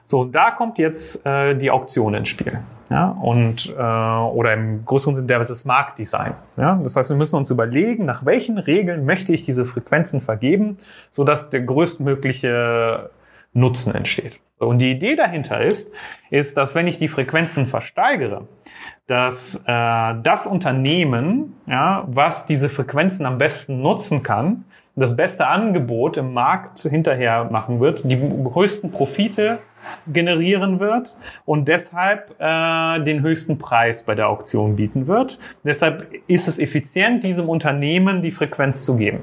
So, 0.06 0.26
da 0.26 0.52
kommt 0.52 0.80
jetzt 0.80 1.24
äh, 1.26 1.56
die 1.56 1.70
Auktion 1.70 2.16
ins 2.16 2.30
Spiel. 2.30 2.60
Ja, 2.90 3.10
und 3.22 3.76
äh, 3.78 3.82
oder 3.82 4.54
im 4.54 4.86
größeren 4.86 5.14
Sinne 5.14 5.28
das 5.28 5.66
Marktdesign. 5.66 6.34
Ja, 6.56 6.80
das 6.82 6.96
heißt, 6.96 7.10
wir 7.10 7.18
müssen 7.18 7.36
uns 7.36 7.52
überlegen, 7.52 8.06
nach 8.06 8.26
welchen 8.26 8.58
Regeln 8.58 9.06
möchte 9.06 9.34
ich 9.34 9.44
diese 9.44 9.66
Frequenzen 9.66 10.22
vergeben, 10.22 10.78
so 11.12 11.26
dass 11.26 11.50
der 11.50 11.62
größtmögliche 11.62 13.10
Nutzen 13.58 13.94
entsteht. 13.96 14.40
Und 14.60 14.80
die 14.80 14.92
Idee 14.92 15.16
dahinter 15.16 15.62
ist, 15.62 15.92
ist, 16.30 16.58
dass 16.58 16.76
wenn 16.76 16.88
ich 16.88 16.98
die 16.98 17.08
Frequenzen 17.08 17.66
versteigere, 17.66 18.48
dass 19.06 19.56
äh, 19.66 20.16
das 20.24 20.48
Unternehmen, 20.48 21.56
ja, 21.68 22.06
was 22.08 22.46
diese 22.46 22.70
Frequenzen 22.70 23.26
am 23.26 23.38
besten 23.38 23.82
nutzen 23.82 24.24
kann, 24.24 24.66
das 24.96 25.16
beste 25.16 25.46
Angebot 25.46 26.18
im 26.18 26.34
Markt 26.34 26.80
hinterher 26.80 27.46
machen 27.52 27.80
wird, 27.80 28.02
die 28.04 28.20
größten 28.20 28.92
Profite 28.92 29.60
generieren 30.12 30.80
wird 30.80 31.16
und 31.46 31.68
deshalb 31.68 32.36
äh, 32.40 33.04
den 33.04 33.22
höchsten 33.22 33.60
Preis 33.60 34.02
bei 34.02 34.16
der 34.16 34.28
Auktion 34.28 34.76
bieten 34.76 35.06
wird. 35.06 35.38
Deshalb 35.64 36.08
ist 36.26 36.48
es 36.48 36.58
effizient, 36.58 37.24
diesem 37.24 37.48
Unternehmen 37.48 38.24
die 38.24 38.32
Frequenz 38.32 38.84
zu 38.84 38.98
geben. 38.98 39.22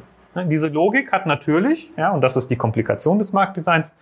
Diese 0.48 0.68
Logik 0.68 1.12
hat 1.12 1.26
natürlich, 1.26 1.92
ja, 1.96 2.12
und 2.12 2.20
das 2.20 2.36
ist 2.36 2.50
die 2.50 2.56
Komplikation 2.56 3.18
des 3.18 3.32
Marktdesigns, 3.32 3.94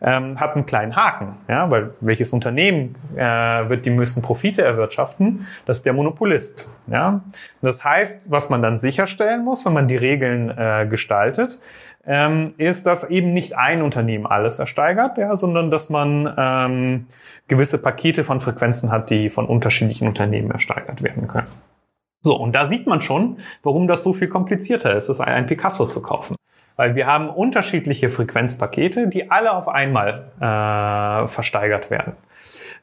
ähm, 0.00 0.38
hat 0.38 0.54
einen 0.54 0.66
kleinen 0.66 0.96
Haken, 0.96 1.36
ja, 1.48 1.70
weil 1.70 1.94
welches 2.00 2.32
Unternehmen 2.32 2.94
äh, 3.14 3.20
wird 3.20 3.86
die 3.86 3.90
müssen 3.90 4.22
Profite 4.22 4.62
erwirtschaften? 4.62 5.46
Das 5.66 5.78
ist 5.78 5.86
der 5.86 5.92
Monopolist. 5.92 6.70
Ja, 6.86 7.22
das 7.60 7.84
heißt, 7.84 8.22
was 8.26 8.50
man 8.50 8.62
dann 8.62 8.78
sicherstellen 8.78 9.44
muss, 9.44 9.64
wenn 9.66 9.72
man 9.72 9.88
die 9.88 9.96
Regeln 9.96 10.50
äh, 10.50 10.86
gestaltet, 10.88 11.60
ähm, 12.04 12.54
ist, 12.58 12.86
dass 12.86 13.04
eben 13.04 13.32
nicht 13.32 13.56
ein 13.56 13.82
Unternehmen 13.82 14.26
alles 14.26 14.58
ersteigert, 14.58 15.18
ja, 15.18 15.36
sondern 15.36 15.70
dass 15.70 15.88
man 15.88 16.32
ähm, 16.36 17.06
gewisse 17.48 17.78
Pakete 17.78 18.24
von 18.24 18.40
Frequenzen 18.40 18.90
hat, 18.90 19.10
die 19.10 19.30
von 19.30 19.46
unterschiedlichen 19.46 20.08
Unternehmen 20.08 20.50
ersteigert 20.50 21.02
werden 21.02 21.28
können. 21.28 21.48
So, 22.22 22.36
und 22.36 22.52
da 22.52 22.66
sieht 22.66 22.86
man 22.86 23.02
schon, 23.02 23.38
warum 23.62 23.88
das 23.88 24.04
so 24.04 24.12
viel 24.12 24.28
komplizierter 24.28 24.94
ist, 24.94 25.10
ein 25.20 25.46
Picasso 25.46 25.86
zu 25.86 26.02
kaufen. 26.02 26.36
Weil 26.76 26.94
wir 26.94 27.06
haben 27.06 27.28
unterschiedliche 27.28 28.08
Frequenzpakete, 28.08 29.08
die 29.08 29.30
alle 29.30 29.52
auf 29.52 29.68
einmal 29.68 30.24
äh, 30.40 31.28
versteigert 31.28 31.90
werden. 31.90 32.14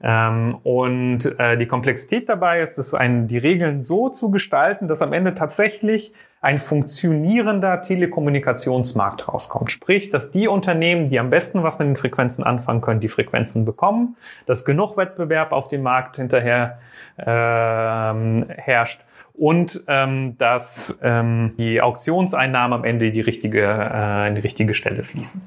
Ähm, 0.01 0.57
und 0.63 1.25
äh, 1.39 1.57
die 1.57 1.65
Komplexität 1.65 2.29
dabei 2.29 2.61
ist, 2.61 2.77
es 2.77 2.93
ein, 2.93 3.27
die 3.27 3.37
Regeln 3.37 3.83
so 3.83 4.09
zu 4.09 4.31
gestalten, 4.31 4.87
dass 4.87 5.01
am 5.01 5.11
Ende 5.11 5.35
tatsächlich 5.35 6.13
ein 6.41 6.59
funktionierender 6.59 7.81
Telekommunikationsmarkt 7.81 9.27
rauskommt. 9.27 9.71
Sprich, 9.71 10.09
dass 10.09 10.31
die 10.31 10.47
Unternehmen, 10.47 11.05
die 11.05 11.19
am 11.19 11.29
besten 11.29 11.63
was 11.63 11.79
mit 11.79 11.89
den 11.89 11.97
Frequenzen 11.97 12.45
anfangen 12.45 12.79
können, 12.79 13.01
die 13.01 13.09
Frequenzen 13.09 13.65
bekommen, 13.65 14.15
dass 14.45 14.63
genug 14.63 14.95
Wettbewerb 14.95 15.51
auf 15.51 15.67
dem 15.67 15.83
Markt 15.83 16.15
hinterher 16.15 16.79
ähm, 17.17 18.45
herrscht 18.47 19.01
und 19.39 19.83
ähm, 19.87 20.35
dass 20.37 20.99
ähm, 21.01 21.53
die 21.57 21.81
Auktionseinnahmen 21.81 22.79
am 22.79 22.85
Ende 22.85 23.11
die 23.11 23.21
richtige, 23.21 23.61
äh, 23.61 24.27
in 24.27 24.35
die 24.35 24.41
richtige 24.41 24.73
Stelle 24.73 25.03
fließen. 25.03 25.41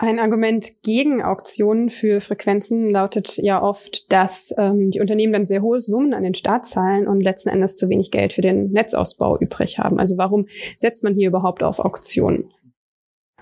Ein 0.00 0.20
Argument 0.20 0.82
gegen 0.84 1.24
Auktionen 1.24 1.90
für 1.90 2.20
Frequenzen 2.20 2.88
lautet 2.88 3.36
ja 3.36 3.60
oft, 3.60 4.12
dass 4.12 4.54
ähm, 4.56 4.92
die 4.92 5.00
Unternehmen 5.00 5.32
dann 5.32 5.44
sehr 5.44 5.60
hohe 5.60 5.80
Summen 5.80 6.14
an 6.14 6.22
den 6.22 6.34
Staat 6.34 6.66
zahlen 6.66 7.08
und 7.08 7.20
letzten 7.20 7.48
Endes 7.48 7.74
zu 7.74 7.88
wenig 7.88 8.12
Geld 8.12 8.32
für 8.32 8.40
den 8.40 8.70
Netzausbau 8.70 9.36
übrig 9.40 9.80
haben. 9.80 9.98
Also 9.98 10.16
warum 10.16 10.46
setzt 10.78 11.02
man 11.02 11.14
hier 11.14 11.26
überhaupt 11.26 11.64
auf 11.64 11.80
Auktionen? 11.80 12.52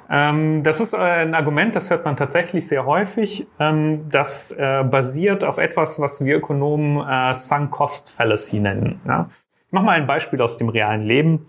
Ähm, 0.08 0.62
das 0.62 0.80
ist 0.80 0.92
äh, 0.92 0.98
ein 0.98 1.34
Argument, 1.34 1.74
das 1.74 1.90
hört 1.90 2.04
man 2.04 2.16
tatsächlich 2.16 2.68
sehr 2.68 2.86
häufig. 2.86 3.46
Ähm, 3.58 4.08
das 4.10 4.52
äh, 4.52 4.84
basiert 4.84 5.44
auf 5.44 5.58
etwas, 5.58 5.98
was 6.00 6.24
wir 6.24 6.36
Ökonomen 6.36 7.06
äh, 7.06 7.34
Sunk 7.34 7.70
Cost 7.70 8.10
Fallacy 8.10 8.60
nennen. 8.60 9.00
Ja? 9.06 9.28
Ich 9.66 9.72
mache 9.72 9.84
mal 9.84 9.96
ein 9.96 10.06
Beispiel 10.06 10.40
aus 10.40 10.56
dem 10.58 10.68
realen 10.68 11.02
Leben. 11.02 11.46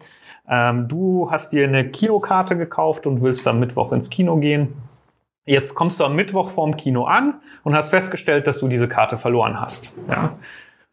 Ähm, 0.50 0.88
du 0.88 1.30
hast 1.30 1.52
dir 1.52 1.68
eine 1.68 1.90
Kinokarte 1.90 2.58
gekauft 2.58 3.06
und 3.06 3.22
willst 3.22 3.48
am 3.48 3.60
Mittwoch 3.60 3.92
ins 3.92 4.10
Kino 4.10 4.38
gehen. 4.38 4.74
Jetzt 5.46 5.76
kommst 5.76 6.00
du 6.00 6.04
am 6.04 6.16
Mittwoch 6.16 6.50
vorm 6.50 6.76
Kino 6.76 7.06
an 7.06 7.36
und 7.64 7.76
hast 7.76 7.90
festgestellt, 7.90 8.48
dass 8.48 8.60
du 8.60 8.68
diese 8.68 8.88
Karte 8.88 9.18
verloren 9.18 9.62
hast. 9.62 9.94
Ja. 10.10 10.38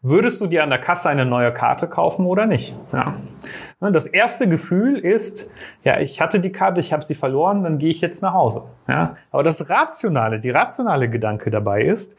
Würdest 0.07 0.39
du 0.39 0.45
dir 0.45 0.61
an 0.61 0.69
der 0.69 0.77
Kasse 0.77 1.09
eine 1.09 1.25
neue 1.25 1.51
Karte 1.51 1.87
kaufen 1.87 2.27
oder 2.27 2.45
nicht? 2.45 2.75
Ja. 2.93 3.15
Das 3.79 4.05
erste 4.05 4.47
Gefühl 4.47 4.99
ist, 4.99 5.49
ja, 5.83 5.99
ich 5.99 6.21
hatte 6.21 6.39
die 6.39 6.51
Karte, 6.51 6.79
ich 6.79 6.93
habe 6.93 7.03
sie 7.03 7.15
verloren, 7.15 7.63
dann 7.63 7.79
gehe 7.79 7.89
ich 7.89 8.01
jetzt 8.01 8.21
nach 8.21 8.33
Hause. 8.33 8.65
Ja. 8.87 9.17
Aber 9.31 9.41
das 9.41 9.67
rationale, 9.67 10.39
die 10.39 10.51
rationale 10.51 11.09
Gedanke 11.09 11.49
dabei 11.49 11.81
ist, 11.81 12.15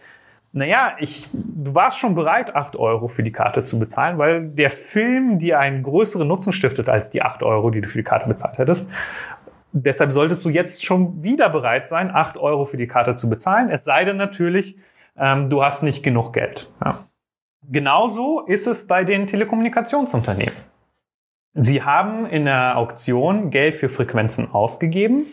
naja, 0.51 0.96
ich, 0.99 1.29
du 1.33 1.77
warst 1.77 2.01
schon 2.01 2.16
bereit, 2.16 2.57
acht 2.57 2.75
Euro 2.75 3.07
für 3.07 3.22
die 3.22 3.31
Karte 3.31 3.62
zu 3.62 3.79
bezahlen, 3.79 4.18
weil 4.18 4.49
der 4.49 4.70
Film 4.70 5.38
dir 5.38 5.61
einen 5.61 5.85
größeren 5.85 6.27
Nutzen 6.27 6.53
stiftet 6.53 6.88
als 6.88 7.12
die 7.12 7.22
acht 7.22 7.44
Euro, 7.44 7.70
die 7.70 7.83
du 7.83 7.87
für 7.87 7.99
die 7.99 8.05
Karte 8.05 8.27
bezahlt 8.27 8.59
hättest. 8.59 8.90
Deshalb 9.70 10.11
solltest 10.11 10.44
du 10.44 10.49
jetzt 10.49 10.85
schon 10.85 11.22
wieder 11.22 11.51
bereit 11.51 11.87
sein, 11.87 12.11
acht 12.12 12.37
Euro 12.37 12.64
für 12.64 12.79
die 12.79 12.88
Karte 12.88 13.14
zu 13.14 13.31
bezahlen. 13.31 13.70
Es 13.70 13.85
sei 13.85 14.05
denn 14.05 14.16
natürlich, 14.16 14.77
ähm, 15.16 15.51
du 15.51 15.62
hast 15.62 15.85
nicht 15.85 16.03
genug 16.03 16.33
Geld. 16.33 16.68
Ja. 16.85 16.99
Genauso 17.70 18.40
ist 18.42 18.66
es 18.66 18.87
bei 18.87 19.05
den 19.05 19.26
Telekommunikationsunternehmen. 19.26 20.55
Sie 21.55 21.83
haben 21.83 22.26
in 22.26 22.44
der 22.44 22.76
Auktion 22.76 23.50
Geld 23.50 23.76
für 23.76 23.88
Frequenzen 23.88 24.50
ausgegeben 24.50 25.26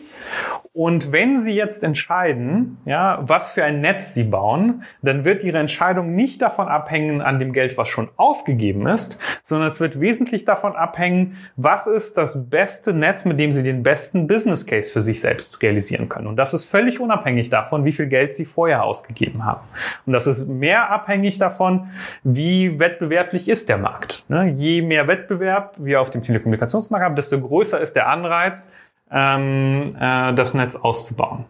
und 0.72 1.12
wenn 1.12 1.38
Sie 1.38 1.54
jetzt 1.54 1.84
entscheiden, 1.84 2.78
ja, 2.84 3.20
was 3.22 3.52
für 3.52 3.62
ein 3.62 3.80
Netz 3.80 4.12
Sie 4.12 4.24
bauen, 4.24 4.82
dann 5.02 5.24
wird 5.24 5.44
Ihre 5.44 5.58
Entscheidung 5.58 6.16
nicht 6.16 6.42
davon 6.42 6.66
abhängen 6.66 7.20
an 7.20 7.38
dem 7.38 7.52
Geld, 7.52 7.78
was 7.78 7.88
schon 7.88 8.08
ausgegeben 8.16 8.88
ist, 8.88 9.18
sondern 9.44 9.70
es 9.70 9.78
wird 9.78 10.00
wesentlich 10.00 10.44
davon 10.44 10.74
abhängen, 10.74 11.36
was 11.54 11.86
ist 11.86 12.18
das 12.18 12.50
beste 12.50 12.92
Netz, 12.92 13.24
mit 13.24 13.38
dem 13.38 13.52
Sie 13.52 13.62
den 13.62 13.84
besten 13.84 14.26
Business 14.26 14.66
Case 14.66 14.92
für 14.92 15.00
sich 15.00 15.20
selbst 15.20 15.62
realisieren 15.62 16.08
können. 16.08 16.26
Und 16.26 16.36
das 16.36 16.54
ist 16.54 16.64
völlig 16.64 16.98
unabhängig 16.98 17.50
davon, 17.50 17.84
wie 17.84 17.92
viel 17.92 18.08
Geld 18.08 18.34
Sie 18.34 18.44
vorher 18.44 18.82
ausgegeben 18.82 19.44
haben. 19.44 19.60
Und 20.06 20.12
das 20.12 20.26
ist 20.26 20.48
mehr 20.48 20.90
abhängig 20.90 21.38
davon, 21.38 21.90
wie 22.24 22.80
wettbewerblich 22.80 23.48
ist 23.48 23.68
der 23.68 23.78
Markt. 23.78 24.24
Ne? 24.28 24.48
Je 24.56 24.82
mehr 24.82 25.06
Wettbewerb 25.06 25.76
wir 25.78 26.00
auf 26.00 26.10
dem 26.10 26.22
Telekommunikationsmarkt 26.22 27.04
haben, 27.04 27.14
desto 27.14 27.40
größer 27.40 27.80
ist 27.80 27.94
der 27.94 28.08
Anreiz, 28.08 28.72
ähm, 29.14 29.96
äh, 29.98 30.34
das 30.34 30.52
Netz 30.54 30.76
auszubauen. 30.76 31.44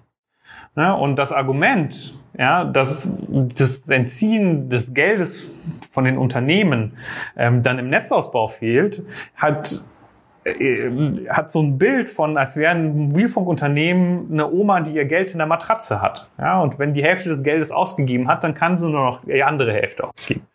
Ja, 0.77 0.93
und 0.93 1.17
das 1.17 1.33
Argument, 1.33 2.15
ja, 2.37 2.65
dass 2.65 3.23
das 3.29 3.89
Entziehen 3.89 4.69
des 4.69 4.93
Geldes 4.93 5.45
von 5.93 6.05
den 6.05 6.19
Unternehmen 6.19 6.99
ähm, 7.37 7.63
dann 7.63 7.79
im 7.79 7.89
Netzausbau 7.91 8.49
fehlt, 8.49 9.05
hat 9.37 9.85
äh, 10.45 11.29
hat 11.29 11.51
so 11.51 11.63
ein 11.63 11.79
Bild 11.79 12.09
von, 12.09 12.37
als 12.37 12.57
wäre 12.57 12.73
ein 12.73 13.09
Mobilfunkunternehmen 13.09 14.33
eine 14.33 14.51
Oma, 14.51 14.81
die 14.81 14.95
ihr 14.95 15.05
Geld 15.05 15.31
in 15.31 15.39
der 15.39 15.47
Matratze 15.47 16.03
hat. 16.03 16.29
Ja, 16.39 16.61
und 16.61 16.79
wenn 16.79 16.93
die 16.93 17.05
Hälfte 17.05 17.29
des 17.29 17.43
Geldes 17.43 17.71
ausgegeben 17.71 18.29
hat, 18.29 18.45
dann 18.45 18.55
kann 18.55 18.77
sie 18.77 18.91
nur 18.91 19.05
noch 19.05 19.21
die 19.25 19.43
andere 19.45 19.73
Hälfte 19.73 20.05
ausgeben. 20.05 20.47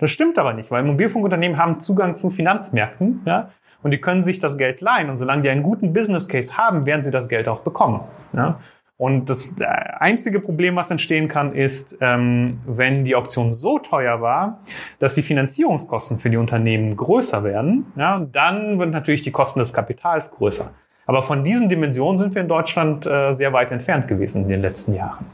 Das 0.00 0.10
stimmt 0.10 0.38
aber 0.38 0.52
nicht, 0.52 0.70
weil 0.70 0.82
Mobilfunkunternehmen 0.82 1.56
haben 1.56 1.80
Zugang 1.80 2.16
zu 2.16 2.30
Finanzmärkten. 2.30 3.22
Ja, 3.24 3.50
und 3.82 3.90
die 3.92 4.00
können 4.00 4.22
sich 4.22 4.38
das 4.38 4.58
Geld 4.58 4.80
leihen. 4.80 5.08
Und 5.08 5.16
solange 5.16 5.42
die 5.42 5.50
einen 5.50 5.62
guten 5.62 5.92
Business 5.92 6.28
Case 6.28 6.56
haben, 6.56 6.86
werden 6.86 7.02
sie 7.02 7.10
das 7.10 7.28
Geld 7.28 7.48
auch 7.48 7.60
bekommen. 7.60 8.00
Ja? 8.32 8.58
Und 8.98 9.30
das 9.30 9.54
einzige 9.60 10.40
Problem, 10.40 10.74
was 10.74 10.90
entstehen 10.90 11.28
kann, 11.28 11.54
ist, 11.54 11.96
ähm, 12.00 12.58
wenn 12.66 13.04
die 13.04 13.14
Auktion 13.14 13.52
so 13.52 13.78
teuer 13.78 14.20
war, 14.20 14.58
dass 14.98 15.14
die 15.14 15.22
Finanzierungskosten 15.22 16.18
für 16.18 16.30
die 16.30 16.36
Unternehmen 16.36 16.96
größer 16.96 17.44
werden, 17.44 17.86
ja, 17.94 18.18
dann 18.18 18.80
werden 18.80 18.90
natürlich 18.90 19.22
die 19.22 19.30
Kosten 19.30 19.60
des 19.60 19.72
Kapitals 19.72 20.32
größer. 20.32 20.72
Aber 21.06 21.22
von 21.22 21.44
diesen 21.44 21.68
Dimensionen 21.68 22.18
sind 22.18 22.34
wir 22.34 22.42
in 22.42 22.48
Deutschland 22.48 23.06
äh, 23.06 23.32
sehr 23.32 23.52
weit 23.52 23.70
entfernt 23.70 24.08
gewesen 24.08 24.42
in 24.42 24.48
den 24.48 24.60
letzten 24.60 24.94
Jahren. 24.94 25.24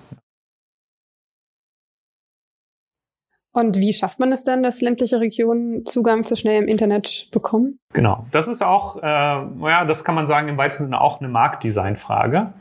Und 3.54 3.78
wie 3.78 3.92
schafft 3.92 4.18
man 4.18 4.32
es 4.32 4.42
dann, 4.42 4.64
dass 4.64 4.80
ländliche 4.80 5.20
Regionen 5.20 5.86
Zugang 5.86 6.24
zu 6.24 6.34
schnellem 6.34 6.66
Internet 6.66 7.28
bekommen? 7.30 7.78
Genau, 7.92 8.26
das 8.32 8.48
ist 8.48 8.62
auch, 8.62 8.96
äh, 8.96 9.06
ja, 9.06 9.84
das 9.84 10.02
kann 10.02 10.16
man 10.16 10.26
sagen, 10.26 10.48
im 10.48 10.58
weitesten 10.58 10.84
Sinne 10.84 11.00
auch 11.00 11.20
eine 11.20 11.28
Marktdesignfrage. 11.28 12.52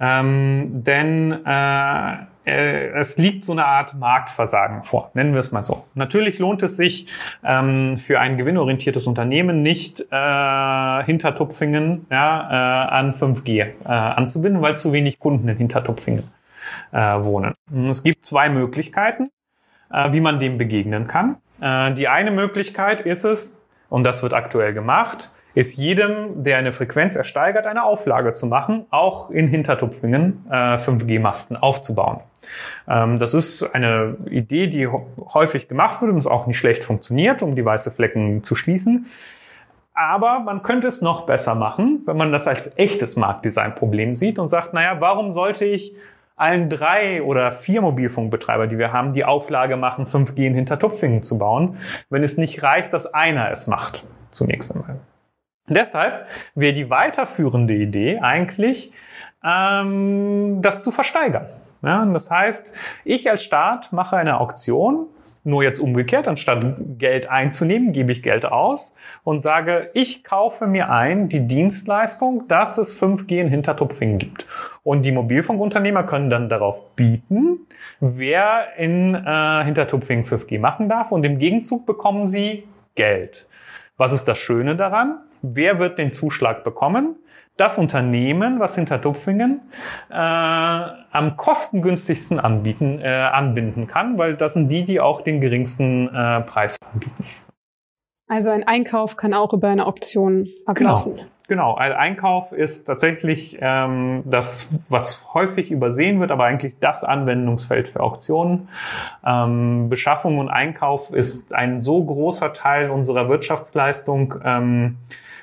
Ähm, 0.00 0.82
denn 0.82 1.44
äh, 1.44 2.12
äh, 2.46 2.88
es 2.98 3.18
liegt 3.18 3.44
so 3.44 3.52
eine 3.52 3.66
Art 3.66 3.94
Marktversagen 3.94 4.82
vor, 4.82 5.10
nennen 5.12 5.34
wir 5.34 5.40
es 5.40 5.52
mal 5.52 5.62
so. 5.62 5.84
Natürlich 5.94 6.38
lohnt 6.38 6.62
es 6.62 6.78
sich 6.78 7.06
ähm, 7.44 7.98
für 7.98 8.18
ein 8.18 8.38
gewinnorientiertes 8.38 9.06
Unternehmen 9.06 9.60
nicht 9.60 10.00
äh, 10.10 11.04
Hintertupfingen 11.04 12.06
ja, 12.10 12.86
äh, 12.86 12.88
an 12.94 13.12
5G 13.12 13.60
äh, 13.60 13.88
anzubinden, 13.88 14.62
weil 14.62 14.78
zu 14.78 14.94
wenig 14.94 15.18
Kunden 15.18 15.48
in 15.48 15.58
Hintertupfingen 15.58 16.30
äh, 16.92 16.98
wohnen. 16.98 17.52
Es 17.90 18.02
gibt 18.02 18.24
zwei 18.24 18.48
Möglichkeiten, 18.48 19.30
äh, 19.92 20.12
wie 20.12 20.20
man 20.20 20.38
dem 20.38 20.58
begegnen 20.58 21.06
kann. 21.06 21.36
Äh, 21.60 21.94
die 21.94 22.08
eine 22.08 22.30
Möglichkeit 22.30 23.00
ist 23.02 23.24
es, 23.24 23.62
und 23.88 24.04
das 24.04 24.22
wird 24.22 24.34
aktuell 24.34 24.72
gemacht, 24.72 25.32
ist 25.54 25.76
jedem, 25.76 26.44
der 26.44 26.58
eine 26.58 26.72
Frequenz 26.72 27.16
ersteigert, 27.16 27.66
eine 27.66 27.82
Auflage 27.82 28.32
zu 28.32 28.46
machen, 28.46 28.86
auch 28.90 29.30
in 29.30 29.48
Hintertupfingen 29.48 30.44
äh, 30.48 30.76
5G-Masten 30.76 31.56
aufzubauen. 31.56 32.20
Ähm, 32.88 33.18
das 33.18 33.34
ist 33.34 33.62
eine 33.74 34.16
Idee, 34.30 34.68
die 34.68 34.86
häufig 34.86 35.68
gemacht 35.68 36.00
wird 36.02 36.12
und 36.12 36.18
es 36.18 36.26
auch 36.26 36.46
nicht 36.46 36.58
schlecht 36.58 36.84
funktioniert, 36.84 37.42
um 37.42 37.56
die 37.56 37.64
weiße 37.64 37.90
Flecken 37.90 38.44
zu 38.44 38.54
schließen. 38.54 39.06
Aber 39.92 40.40
man 40.40 40.62
könnte 40.62 40.86
es 40.86 41.02
noch 41.02 41.26
besser 41.26 41.54
machen, 41.54 42.02
wenn 42.06 42.16
man 42.16 42.32
das 42.32 42.46
als 42.46 42.70
echtes 42.76 43.16
Marktdesign-Problem 43.16 44.14
sieht 44.14 44.38
und 44.38 44.48
sagt, 44.48 44.72
naja, 44.72 45.00
warum 45.00 45.32
sollte 45.32 45.64
ich 45.64 45.94
allen 46.40 46.70
drei 46.70 47.22
oder 47.22 47.52
vier 47.52 47.82
Mobilfunkbetreiber, 47.82 48.66
die 48.66 48.78
wir 48.78 48.92
haben, 48.92 49.12
die 49.12 49.24
Auflage 49.24 49.76
machen, 49.76 50.06
5G 50.06 50.46
in 50.46 50.54
Hintertupfingen 50.54 51.22
zu 51.22 51.38
bauen, 51.38 51.76
wenn 52.08 52.22
es 52.22 52.36
nicht 52.36 52.62
reicht, 52.62 52.92
dass 52.92 53.12
einer 53.12 53.50
es 53.50 53.66
macht, 53.66 54.04
zunächst 54.30 54.74
einmal. 54.74 55.00
Deshalb 55.68 56.26
wäre 56.54 56.72
die 56.72 56.90
weiterführende 56.90 57.74
Idee 57.74 58.18
eigentlich, 58.18 58.92
ähm, 59.44 60.60
das 60.62 60.82
zu 60.82 60.90
versteigern. 60.90 61.46
Ja, 61.82 62.04
das 62.04 62.30
heißt, 62.30 62.72
ich 63.04 63.30
als 63.30 63.42
Staat 63.42 63.92
mache 63.92 64.16
eine 64.16 64.40
Auktion, 64.40 65.06
nur 65.42 65.62
jetzt 65.62 65.80
umgekehrt, 65.80 66.28
anstatt 66.28 66.76
Geld 66.98 67.28
einzunehmen, 67.28 67.92
gebe 67.92 68.12
ich 68.12 68.22
Geld 68.22 68.44
aus 68.44 68.94
und 69.24 69.40
sage, 69.40 69.90
ich 69.94 70.22
kaufe 70.22 70.66
mir 70.66 70.90
ein 70.90 71.28
die 71.28 71.46
Dienstleistung, 71.46 72.46
dass 72.48 72.78
es 72.78 73.00
5G 73.00 73.40
in 73.40 73.48
Hintertupfingen 73.48 74.18
gibt. 74.18 74.46
Und 74.82 75.04
die 75.04 75.12
Mobilfunkunternehmer 75.12 76.04
können 76.04 76.30
dann 76.30 76.48
darauf 76.48 76.94
bieten, 76.94 77.66
wer 78.00 78.76
in 78.76 79.14
äh, 79.14 79.64
Hintertupfingen 79.64 80.24
5G 80.24 80.58
machen 80.58 80.88
darf 80.88 81.12
und 81.12 81.24
im 81.24 81.38
Gegenzug 81.38 81.86
bekommen 81.86 82.26
sie 82.26 82.64
Geld. 82.94 83.46
Was 83.96 84.12
ist 84.12 84.28
das 84.28 84.38
Schöne 84.38 84.76
daran? 84.76 85.20
Wer 85.42 85.78
wird 85.78 85.98
den 85.98 86.10
Zuschlag 86.10 86.64
bekommen? 86.64 87.16
Das 87.56 87.78
Unternehmen, 87.78 88.60
was 88.60 88.74
hinter 88.74 89.00
Tupfingen 89.00 89.60
äh, 90.10 90.80
am 91.20 91.36
kostengünstigsten 91.36 92.40
anbieten, 92.40 92.98
äh, 93.00 93.08
anbinden 93.08 93.86
kann, 93.86 94.16
weil 94.16 94.36
das 94.36 94.54
sind 94.54 94.68
die, 94.68 94.84
die 94.84 95.00
auch 95.00 95.20
den 95.20 95.40
geringsten 95.40 96.08
äh, 96.08 96.40
Preis 96.40 96.78
anbieten. 96.92 97.24
Also 98.26 98.50
ein 98.50 98.66
Einkauf 98.66 99.16
kann 99.16 99.34
auch 99.34 99.52
über 99.52 99.68
eine 99.68 99.86
Auktion 99.86 100.48
ablaufen. 100.64 101.16
Genau. 101.16 101.26
Genau, 101.48 101.74
ein 101.74 101.92
Einkauf 101.92 102.52
ist 102.52 102.84
tatsächlich 102.84 103.58
ähm, 103.60 104.22
das, 104.24 104.68
was 104.88 105.34
häufig 105.34 105.72
übersehen 105.72 106.20
wird, 106.20 106.30
aber 106.30 106.44
eigentlich 106.44 106.78
das 106.78 107.02
Anwendungsfeld 107.02 107.88
für 107.88 107.98
Auktionen. 108.04 108.68
Ähm, 109.26 109.88
Beschaffung 109.88 110.38
und 110.38 110.48
Einkauf 110.48 111.10
ist 111.12 111.52
ein 111.52 111.80
so 111.80 112.04
großer 112.04 112.52
Teil 112.52 112.88
unserer 112.90 113.28
Wirtschaftsleistung. 113.28 114.36
Ähm, 114.44 114.98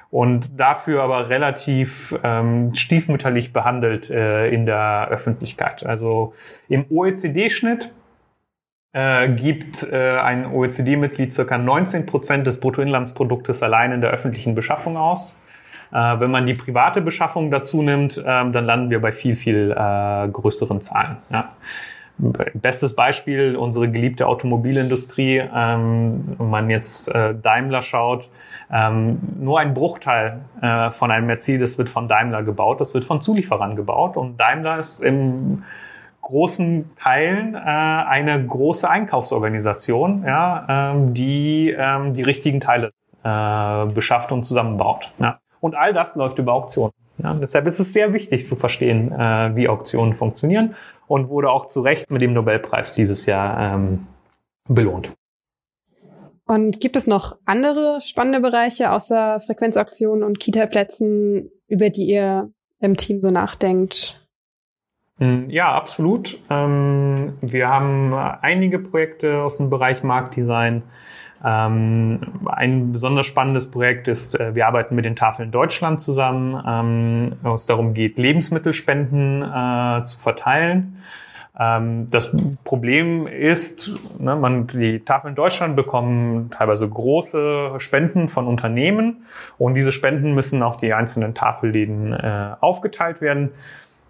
und 0.09 0.59
dafür 0.59 1.03
aber 1.03 1.29
relativ 1.29 2.17
ähm, 2.23 2.73
stiefmütterlich 2.75 3.53
behandelt 3.53 4.09
äh, 4.09 4.49
in 4.49 4.65
der 4.65 5.09
Öffentlichkeit. 5.09 5.85
Also 5.85 6.33
im 6.69 6.85
OECD-Schnitt 6.89 7.91
äh, 8.97 9.29
gibt 9.29 9.83
äh, 9.83 10.17
ein 10.17 10.47
OECD-Mitglied 10.47 11.31
circa 11.31 11.59
19 11.59 12.07
Prozent 12.07 12.47
des 12.47 12.59
Bruttoinlandsproduktes 12.59 13.61
allein 13.61 13.91
in 13.91 14.01
der 14.01 14.09
öffentlichen 14.09 14.55
Beschaffung 14.55 14.97
aus. 14.97 15.37
Äh, 15.91 16.19
wenn 16.19 16.31
man 16.31 16.47
die 16.47 16.55
private 16.55 17.01
Beschaffung 17.01 17.51
dazu 17.51 17.83
nimmt, 17.83 18.17
ähm, 18.25 18.53
dann 18.53 18.65
landen 18.65 18.89
wir 18.89 18.99
bei 18.99 19.11
viel, 19.11 19.35
viel 19.35 19.69
größeren 19.69 20.81
Zahlen. 20.81 21.17
Bestes 22.55 22.95
Beispiel, 22.95 23.55
unsere 23.55 23.91
geliebte 23.91 24.25
Automobilindustrie, 24.25 25.43
ähm, 25.53 26.35
wenn 26.39 26.49
man 26.49 26.69
jetzt 26.71 27.13
Daimler 27.13 27.83
schaut, 27.83 28.31
ähm, 28.71 29.19
nur 29.39 29.59
ein 29.59 29.73
Bruchteil 29.73 30.41
äh, 30.61 30.91
von 30.91 31.11
einem 31.11 31.27
Mercedes 31.27 31.77
wird 31.77 31.89
von 31.89 32.07
Daimler 32.07 32.43
gebaut, 32.43 32.79
das 32.81 32.93
wird 32.93 33.05
von 33.05 33.21
Zulieferern 33.21 33.75
gebaut 33.75 34.17
und 34.17 34.37
Daimler 34.37 34.77
ist 34.77 35.01
im 35.01 35.63
großen 36.21 36.95
Teilen 36.95 37.55
äh, 37.55 37.57
eine 37.57 38.45
große 38.45 38.89
Einkaufsorganisation, 38.89 40.23
ja, 40.25 40.91
ähm, 40.93 41.13
die 41.13 41.73
ähm, 41.77 42.13
die 42.13 42.23
richtigen 42.23 42.59
Teile 42.59 42.91
äh, 43.23 43.85
beschafft 43.93 44.31
und 44.31 44.43
zusammenbaut. 44.43 45.13
Ja. 45.19 45.39
Und 45.61 45.75
all 45.75 45.93
das 45.93 46.15
läuft 46.15 46.37
über 46.37 46.53
Auktionen. 46.53 46.91
Ja, 47.17 47.33
deshalb 47.33 47.65
ist 47.65 47.79
es 47.79 47.93
sehr 47.93 48.13
wichtig 48.13 48.45
zu 48.45 48.55
verstehen, 48.55 49.11
äh, 49.11 49.55
wie 49.55 49.67
Auktionen 49.67 50.13
funktionieren 50.13 50.75
und 51.07 51.29
wurde 51.29 51.49
auch 51.49 51.65
zu 51.65 51.81
Recht 51.81 52.11
mit 52.11 52.21
dem 52.21 52.33
Nobelpreis 52.33 52.93
dieses 52.93 53.25
Jahr 53.25 53.73
ähm, 53.75 54.07
belohnt. 54.67 55.11
Und 56.47 56.79
gibt 56.79 56.95
es 56.95 57.07
noch 57.07 57.35
andere 57.45 57.99
spannende 58.01 58.39
Bereiche 58.39 58.91
außer 58.91 59.41
Frequenzauktionen 59.41 60.23
und 60.23 60.39
Kita-Plätzen, 60.39 61.51
über 61.67 61.89
die 61.89 62.05
ihr 62.05 62.49
im 62.79 62.95
Team 62.95 63.19
so 63.19 63.31
nachdenkt? 63.31 64.25
Hm, 65.17 65.49
ja, 65.49 65.73
absolut. 65.73 66.39
Ähm, 66.49 67.33
wir 67.41 67.67
haben 67.67 68.13
einige 68.13 68.79
Projekte 68.79 69.41
aus 69.41 69.57
dem 69.57 69.69
Bereich 69.69 70.03
Marktdesign. 70.03 70.83
Ähm, 71.43 72.21
ein 72.45 72.91
besonders 72.91 73.25
spannendes 73.25 73.69
Projekt 73.69 74.07
ist, 74.07 74.39
äh, 74.39 74.55
wir 74.55 74.67
arbeiten 74.67 74.95
mit 74.95 75.05
den 75.05 75.15
Tafeln 75.15 75.51
Deutschland 75.51 76.01
zusammen, 76.01 76.63
ähm, 76.65 77.33
wo 77.43 77.53
es 77.53 77.65
darum 77.65 77.93
geht, 77.93 78.17
Lebensmittelspenden 78.17 79.43
äh, 79.43 80.03
zu 80.05 80.19
verteilen. 80.19 80.97
Ähm, 81.59 82.09
das 82.09 82.35
Problem 82.63 83.27
ist, 83.27 83.91
ne, 84.19 84.35
man, 84.35 84.67
die 84.67 84.99
Tafeln 84.99 85.35
Deutschland 85.35 85.75
bekommen 85.75 86.51
teilweise 86.51 86.87
große 86.87 87.75
Spenden 87.79 88.29
von 88.29 88.47
Unternehmen 88.47 89.25
und 89.57 89.73
diese 89.73 89.91
Spenden 89.91 90.35
müssen 90.35 90.61
auf 90.61 90.77
die 90.77 90.93
einzelnen 90.93 91.33
Tafelläden 91.33 92.13
äh, 92.13 92.55
aufgeteilt 92.59 93.21
werden. 93.21 93.51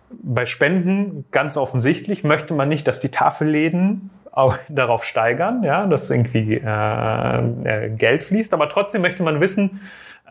Bei 0.09 0.45
Spenden 0.45 1.25
ganz 1.31 1.57
offensichtlich 1.57 2.23
möchte 2.23 2.53
man 2.53 2.69
nicht, 2.69 2.87
dass 2.87 2.99
die 2.99 3.09
Tafelläden 3.09 4.09
auch 4.31 4.57
darauf 4.69 5.05
steigern, 5.05 5.63
ja, 5.63 5.85
dass 5.87 6.09
irgendwie 6.09 6.55
äh, 6.55 7.85
äh, 7.85 7.89
Geld 7.89 8.23
fließt. 8.23 8.53
Aber 8.53 8.69
trotzdem 8.69 9.01
möchte 9.01 9.23
man 9.23 9.39
wissen, 9.39 9.81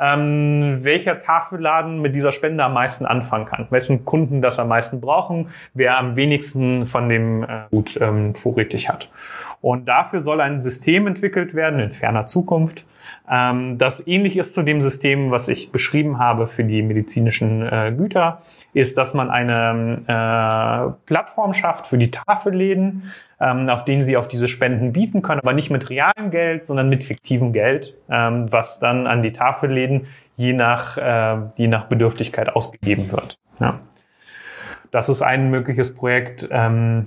ähm, 0.01 0.79
welcher 0.83 1.19
Tafelladen 1.19 2.01
mit 2.01 2.15
dieser 2.15 2.33
Spende 2.33 2.65
am 2.65 2.75
meisten 2.75 3.07
anfangen 3.07 3.47
kann, 3.47 3.67
wessen 3.71 4.05
Kunden 4.05 4.43
das 4.43 4.59
am 4.59 4.69
meisten 4.69 5.01
brauchen, 5.01 5.49
wer 5.75 5.99
am 5.99 6.17
wenigsten 6.17 6.87
von 6.87 7.09
dem 7.09 7.43
äh, 7.43 7.65
Gut 7.71 7.99
ähm, 8.01 8.35
vorrätig 8.35 8.89
hat. 8.89 9.11
Und 9.61 9.87
dafür 9.87 10.21
soll 10.21 10.41
ein 10.41 10.63
System 10.63 11.07
entwickelt 11.07 11.55
werden 11.55 11.81
in 11.81 11.93
ferner 11.93 12.27
Zukunft, 12.27 12.85
ähm, 13.29 13.79
das 13.79 14.07
ähnlich 14.07 14.37
ist 14.37 14.55
zu 14.55 14.63
dem 14.63 14.83
System, 14.83 15.31
was 15.31 15.49
ich 15.49 15.73
beschrieben 15.73 16.19
habe 16.19 16.47
für 16.47 16.65
die 16.65 16.83
medizinischen 16.83 17.63
äh, 17.63 17.93
Güter, 17.97 18.41
ist, 18.73 18.99
dass 18.99 19.15
man 19.15 19.31
eine 19.31 20.03
äh, 20.07 20.93
Plattform 21.07 21.53
schafft 21.55 21.87
für 21.87 21.99
die 21.99 22.11
Tafelläden, 22.11 23.11
ähm, 23.40 23.68
auf 23.68 23.85
denen 23.85 24.03
sie 24.03 24.16
auf 24.16 24.29
diese 24.29 24.49
Spenden 24.49 24.92
bieten 24.92 25.22
können, 25.22 25.40
aber 25.40 25.53
nicht 25.53 25.70
mit 25.70 25.90
realem 25.90 26.31
Geld, 26.31 26.64
sondern 26.64 26.88
mit 26.88 27.05
fiktivem 27.05 27.53
Geld, 27.53 27.94
ähm, 28.11 28.51
was 28.51 28.79
dann 28.79 29.07
an 29.07 29.22
die 29.22 29.33
Tafelläden 29.33 30.07
je 30.37 30.53
nach, 30.53 30.96
äh, 30.96 31.38
je 31.57 31.68
nach 31.68 31.85
Bedürftigkeit 31.85 32.55
ausgegeben 32.55 33.11
wird. 33.12 33.38
Ja. 33.61 33.81
Das 34.90 35.09
ist 35.09 35.22
ein 35.22 35.51
mögliches 35.51 35.94
Projekt. 35.94 36.49
Ähm, 36.51 37.07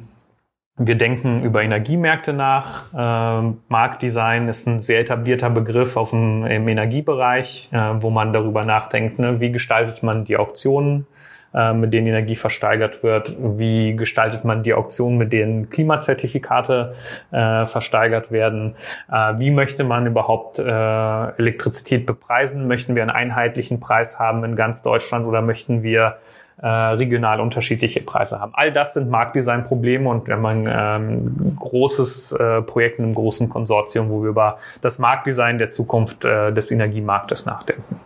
wir 0.81 0.95
denken 0.95 1.43
über 1.43 1.61
Energiemärkte 1.61 2.31
nach. 2.31 2.85
Ähm, 2.97 3.57
Marktdesign 3.67 4.47
ist 4.47 4.65
ein 4.65 4.79
sehr 4.79 5.01
etablierter 5.01 5.49
Begriff 5.49 5.97
auf 5.97 6.11
dem, 6.11 6.45
im 6.45 6.67
Energiebereich, 6.67 7.69
äh, 7.71 7.77
wo 8.01 8.09
man 8.09 8.31
darüber 8.31 8.63
nachdenkt, 8.63 9.19
ne, 9.19 9.39
wie 9.39 9.51
gestaltet 9.51 10.03
man 10.03 10.23
die 10.23 10.37
Auktionen, 10.37 11.05
äh, 11.53 11.73
mit 11.73 11.93
denen 11.93 12.07
Energie 12.07 12.35
versteigert 12.35 13.03
wird, 13.03 13.35
wie 13.39 13.95
gestaltet 13.95 14.45
man 14.45 14.63
die 14.63 14.73
Auktionen, 14.73 15.17
mit 15.17 15.33
denen 15.33 15.69
Klimazertifikate 15.69 16.95
äh, 17.31 17.65
versteigert 17.65 18.31
werden, 18.31 18.75
äh, 19.11 19.33
wie 19.37 19.51
möchte 19.51 19.83
man 19.83 20.05
überhaupt 20.05 20.59
äh, 20.59 20.63
Elektrizität 20.63 22.05
bepreisen, 22.05 22.67
möchten 22.67 22.95
wir 22.95 23.03
einen 23.03 23.11
einheitlichen 23.11 23.79
Preis 23.79 24.19
haben 24.19 24.43
in 24.43 24.55
ganz 24.55 24.81
Deutschland 24.81 25.25
oder 25.25 25.41
möchten 25.41 25.83
wir 25.83 26.17
äh, 26.61 26.67
regional 26.67 27.39
unterschiedliche 27.39 28.01
Preise 28.01 28.39
haben. 28.39 28.51
All 28.53 28.73
das 28.73 28.93
sind 28.93 29.09
Marktdesign-Probleme 29.09 30.09
und 30.09 30.27
wenn 30.27 30.41
man 30.41 30.67
ähm, 30.69 31.55
großes 31.57 32.33
äh, 32.33 32.61
Projekt 32.63 32.99
in 32.99 33.05
einem 33.05 33.15
großen 33.15 33.49
Konsortium, 33.49 34.09
wo 34.09 34.23
wir 34.23 34.29
über 34.29 34.57
das 34.81 34.99
Marktdesign 34.99 35.57
der 35.57 35.69
Zukunft 35.69 36.25
äh, 36.25 36.51
des 36.51 36.69
Energiemarktes 36.71 37.45
nachdenken. 37.45 38.01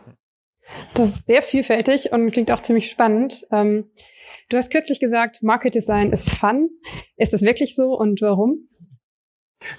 Das 0.94 1.10
ist 1.10 1.26
sehr 1.26 1.42
vielfältig 1.42 2.12
und 2.12 2.32
klingt 2.32 2.52
auch 2.52 2.62
ziemlich 2.62 2.90
spannend. 2.90 3.46
Ähm, 3.52 3.86
Du 4.50 4.58
hast 4.58 4.70
kürzlich 4.70 5.00
gesagt, 5.00 5.42
Market 5.42 5.74
Design 5.74 6.12
ist 6.12 6.30
Fun. 6.30 6.70
Ist 7.18 7.34
das 7.34 7.42
wirklich 7.42 7.76
so 7.76 7.98
und 7.98 8.22
warum? 8.22 8.68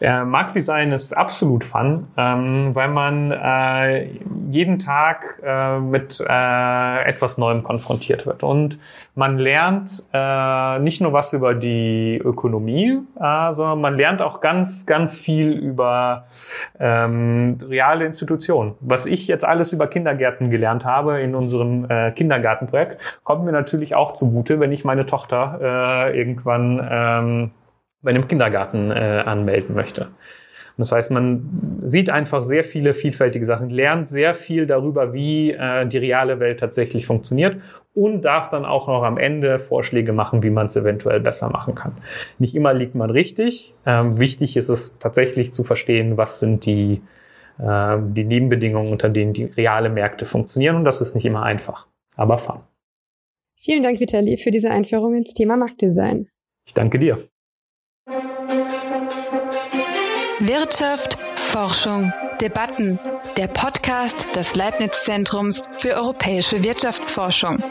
Äh, 0.01 0.25
Marktdesign 0.25 0.93
ist 0.93 1.17
absolut 1.17 1.65
fun, 1.65 2.09
ähm, 2.17 2.75
weil 2.75 2.89
man 2.89 3.31
äh, 3.31 4.09
jeden 4.51 4.79
Tag 4.79 5.41
äh, 5.45 5.79
mit 5.79 6.21
äh, 6.21 7.05
etwas 7.05 7.39
Neuem 7.39 7.63
konfrontiert 7.63 8.27
wird. 8.27 8.43
Und 8.43 8.79
man 9.15 9.39
lernt 9.39 9.91
äh, 10.13 10.79
nicht 10.81 11.01
nur 11.01 11.13
was 11.13 11.33
über 11.33 11.55
die 11.55 12.21
Ökonomie, 12.23 12.99
äh, 13.21 13.55
sondern 13.55 13.81
man 13.81 13.97
lernt 13.97 14.23
auch 14.23 14.41
ganz, 14.41 14.87
ganz 14.87 15.17
viel 15.17 15.53
über 15.53 16.27
ähm, 16.79 17.59
reale 17.69 18.05
Institutionen. 18.07 18.75
Was 18.81 19.07
ich 19.07 19.27
jetzt 19.27 19.45
alles 19.45 19.73
über 19.73 19.87
Kindergärten 19.87 20.51
gelernt 20.51 20.85
habe 20.85 21.21
in 21.21 21.35
unserem 21.35 21.89
äh, 21.89 22.13
Kindergartenprojekt, 22.13 23.21
kommt 23.23 23.45
mir 23.45 23.53
natürlich 23.53 23.95
auch 23.95 24.13
zugute, 24.13 24.61
wenn 24.61 24.73
ich 24.73 24.85
meine 24.85 25.07
Tochter 25.07 25.59
äh, 25.61 26.19
irgendwann 26.19 26.89
ähm, 26.91 27.51
bei 28.05 28.11
einem 28.11 28.29
Kindergarten 28.29 28.91
äh, 28.91 29.23
anmelden 29.25 29.75
möchte. 29.75 30.09
Das 30.77 30.91
heißt, 30.91 31.11
man 31.11 31.81
sieht 31.85 32.11
einfach 32.11 32.43
sehr 32.43 32.65
viele 32.65 32.95
vielfältige 32.95 33.45
Sachen, 33.45 33.71
lernt 33.71 34.09
sehr 34.09 34.35
viel 34.35 34.67
darüber, 34.67 35.13
wie 35.13 35.53
äh, 35.53 35.87
die 35.87 35.99
reale 35.99 36.41
Welt 36.41 36.61
tatsächlich 36.61 37.07
funktioniert 37.07 37.59
und 37.95 38.23
darf 38.23 38.49
dann 38.51 38.65
auch 38.65 38.89
noch 38.89 39.05
am 39.05 39.19
Ende 39.19 39.61
Vorschläge 39.61 40.13
machen, 40.13 40.43
wie 40.43 40.51
man 40.51 40.67
es 40.67 40.77
eventuell 40.77 41.21
besser 41.21 41.49
machen 41.49 41.77
kann. 41.77 41.93
Nicht 42.39 42.57
immer 42.57 42.75
liegt 42.75 42.97
man 42.97 43.11
richtig. 43.11 43.73
Ähm, 43.87 44.19
wichtig 44.19 44.57
ist 44.57 44.69
es 44.69 44.99
tatsächlich 44.99 45.55
zu 45.55 45.63
verstehen, 45.63 46.17
was 46.17 46.41
sind 46.41 46.67
die, 46.67 47.03
äh, 47.59 47.97
die 48.01 48.25
Nebenbedingungen, 48.25 48.91
unter 48.91 49.09
denen 49.09 49.33
die 49.33 49.45
reale 49.45 49.91
Märkte 49.91 50.27
funktionieren. 50.27 50.75
Und 50.75 50.85
das 50.85 51.01
ist 51.01 51.15
nicht 51.15 51.25
immer 51.25 51.45
einfach, 51.45 51.87
aber 52.17 52.39
fun. 52.39 52.61
Vielen 53.57 53.85
Dank, 53.85 54.01
Vitali, 54.01 54.37
für 54.37 54.51
diese 54.51 54.71
Einführung 54.71 55.15
ins 55.15 55.33
Thema 55.33 55.57
Marktdesign. 55.57 56.29
Ich 56.67 56.75
danke 56.75 56.99
dir. 56.99 57.19
Wirtschaft, 60.47 61.17
Forschung, 61.37 62.13
Debatten. 62.39 62.99
Der 63.39 63.47
Podcast 63.49 64.27
des 64.37 64.55
Leibniz 64.55 65.05
Zentrums 65.05 65.71
für 65.79 65.95
europäische 65.95 66.63
Wirtschaftsforschung. 66.63 67.63